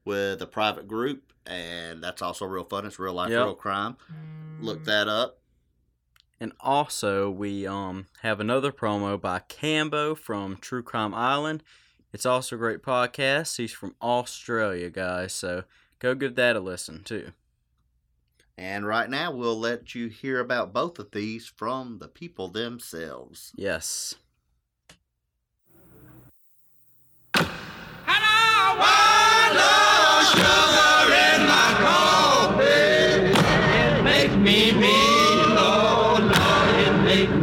with 0.05 0.43
a 0.43 0.47
private 0.47 0.89
group, 0.89 1.33
and 1.47 2.03
that's 2.03 2.23
also 2.23 2.45
real 2.45 2.65
fun. 2.65 2.85
It's 2.85 2.99
real 2.99 3.15
life, 3.15 3.31
Yep. 3.31 3.45
real 3.45 3.55
crime. 3.55 3.97
Look 4.61 4.85
that 4.85 5.07
up. 5.07 5.39
And 6.41 6.53
also, 6.59 7.31
we 7.31 7.69
um 7.69 8.07
have 8.23 8.41
another 8.41 8.73
promo 8.73 9.21
by 9.21 9.39
Cambo 9.49 10.19
from 10.19 10.57
True 10.57 10.83
Crime 10.83 11.15
Island. 11.15 11.63
It's 12.13 12.27
also 12.27 12.57
a 12.57 12.59
great 12.59 12.83
podcast. 12.83 13.57
He's 13.57 13.73
from 13.73 13.95
Australia, 14.03 14.91
guys. 14.91 15.33
So 15.33 15.65
go 15.99 16.15
give 16.15 16.35
that 16.35 16.57
a 16.57 16.61
listen 16.61 17.03
too. 17.05 17.33
And 18.59 18.87
right 18.87 19.09
now, 19.09 19.33
we'll 19.33 19.59
let 19.59 19.95
you 19.95 20.09
hear 20.09 20.39
about 20.39 20.75
both 20.75 20.99
of 20.99 21.11
these 21.13 21.47
from 21.47 21.99
the 21.99 22.09
people 22.09 22.49
themselves. 22.49 23.53
Yes. 23.57 24.15
I'm 37.15 37.42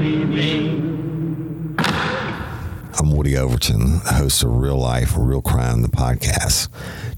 Woody 3.19 3.37
Overton, 3.37 3.99
host 4.05 4.43
of 4.43 4.55
Real 4.55 4.77
Life, 4.77 5.11
Real 5.17 5.41
Crime, 5.41 5.81
the 5.81 5.89
podcast. 5.89 6.69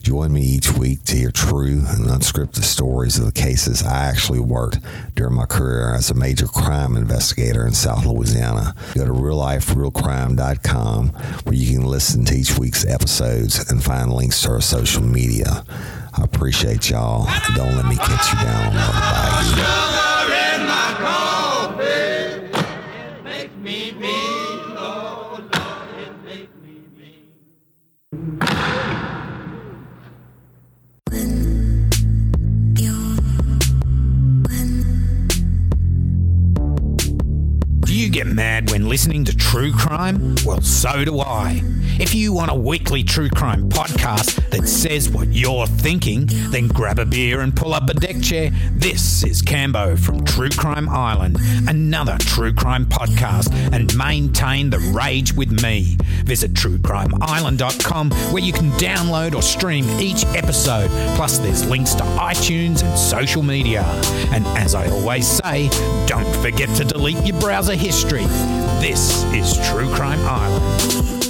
Join 0.02 0.34
me 0.34 0.42
each 0.42 0.76
week 0.76 1.04
to 1.04 1.16
hear 1.16 1.30
true 1.30 1.84
and 1.88 2.08
unscripted 2.08 2.64
stories 2.64 3.20
of 3.20 3.26
the 3.26 3.32
cases 3.32 3.84
I 3.84 4.06
actually 4.06 4.40
worked 4.40 4.80
during 5.14 5.36
my 5.36 5.46
career 5.46 5.94
as 5.94 6.10
a 6.10 6.16
major 6.16 6.48
crime 6.48 6.98
investigator 6.98 7.68
in 7.68 7.74
South 7.74 8.04
Louisiana. 8.08 8.74
Go 8.96 9.06
to 9.06 9.12
realliferealcrime.com 9.12 11.10
where 11.44 11.56
you 11.56 11.78
can 11.78 11.86
listen 11.86 12.26
to 12.26 12.34
each 12.34 12.58
week's 12.58 12.84
episodes 12.84 13.70
and 13.70 13.84
find 13.84 14.12
links 14.12 14.42
to 14.42 14.50
our 14.50 14.62
social 14.62 15.04
media. 15.04 15.64
I 16.18 16.24
appreciate 16.24 16.90
y'all. 16.90 17.28
Don't 17.56 17.76
let 17.76 17.86
me 17.86 17.98
catch 17.98 18.34
you 18.34 18.40
down 18.40 18.70
on 18.70 18.74
Mother 18.74 19.56
Bayou. 19.62 20.11
Listening 38.92 39.24
to 39.24 39.34
true 39.34 39.72
crime? 39.72 40.36
Well, 40.46 40.60
so 40.60 41.06
do 41.06 41.22
I. 41.22 41.62
If 42.00 42.16
you 42.16 42.34
want 42.34 42.52
a 42.52 42.56
weekly 42.56 43.04
true 43.04 43.30
crime 43.30 43.70
podcast 43.70 44.50
that 44.50 44.68
says 44.68 45.10
what 45.10 45.28
you're 45.32 45.68
thinking, 45.68 46.28
then 46.50 46.68
grab 46.68 47.00
a 47.00 47.06
beer 47.06 47.42
and 47.42 47.56
pull 47.56 47.74
up 47.74 47.90
a 47.90 47.94
deck 47.94 48.22
chair. 48.22 48.52
This 48.72 49.24
is 49.24 49.42
Cambo 49.42 49.98
from 50.00 50.24
True 50.26 50.50
Crime 50.50 50.90
Island, 50.90 51.38
another 51.68 52.18
true 52.20 52.54
crime 52.54 52.86
podcast, 52.86 53.52
and 53.74 53.96
maintain 53.96 54.70
the 54.70 54.80
rage 54.80 55.34
with 55.34 55.62
me. 55.62 55.98
Visit 56.26 56.54
truecrimeisland.com 56.54 58.12
where 58.32 58.44
you 58.44 58.54
can 58.54 58.72
download 58.72 59.36
or 59.36 59.42
stream 59.42 59.86
each 60.00 60.26
episode. 60.36 60.90
Plus, 61.16 61.38
there's 61.40 61.66
links 61.68 61.94
to 61.96 62.04
iTunes 62.04 62.84
and 62.84 62.98
social 62.98 63.44
media. 63.44 63.84
And 64.32 64.46
as 64.58 64.76
I 64.76 64.88
always 64.90 65.28
say, 65.28 65.70
don't 66.08 66.36
forget 66.38 66.70
to 66.78 66.86
delete 66.86 67.24
your 67.26 67.40
browser 67.40 67.76
history. 67.76 68.24
This 68.80 69.24
is 69.34 69.56
True 69.70 69.94
Crime 69.94 70.20
Island. 70.22 71.21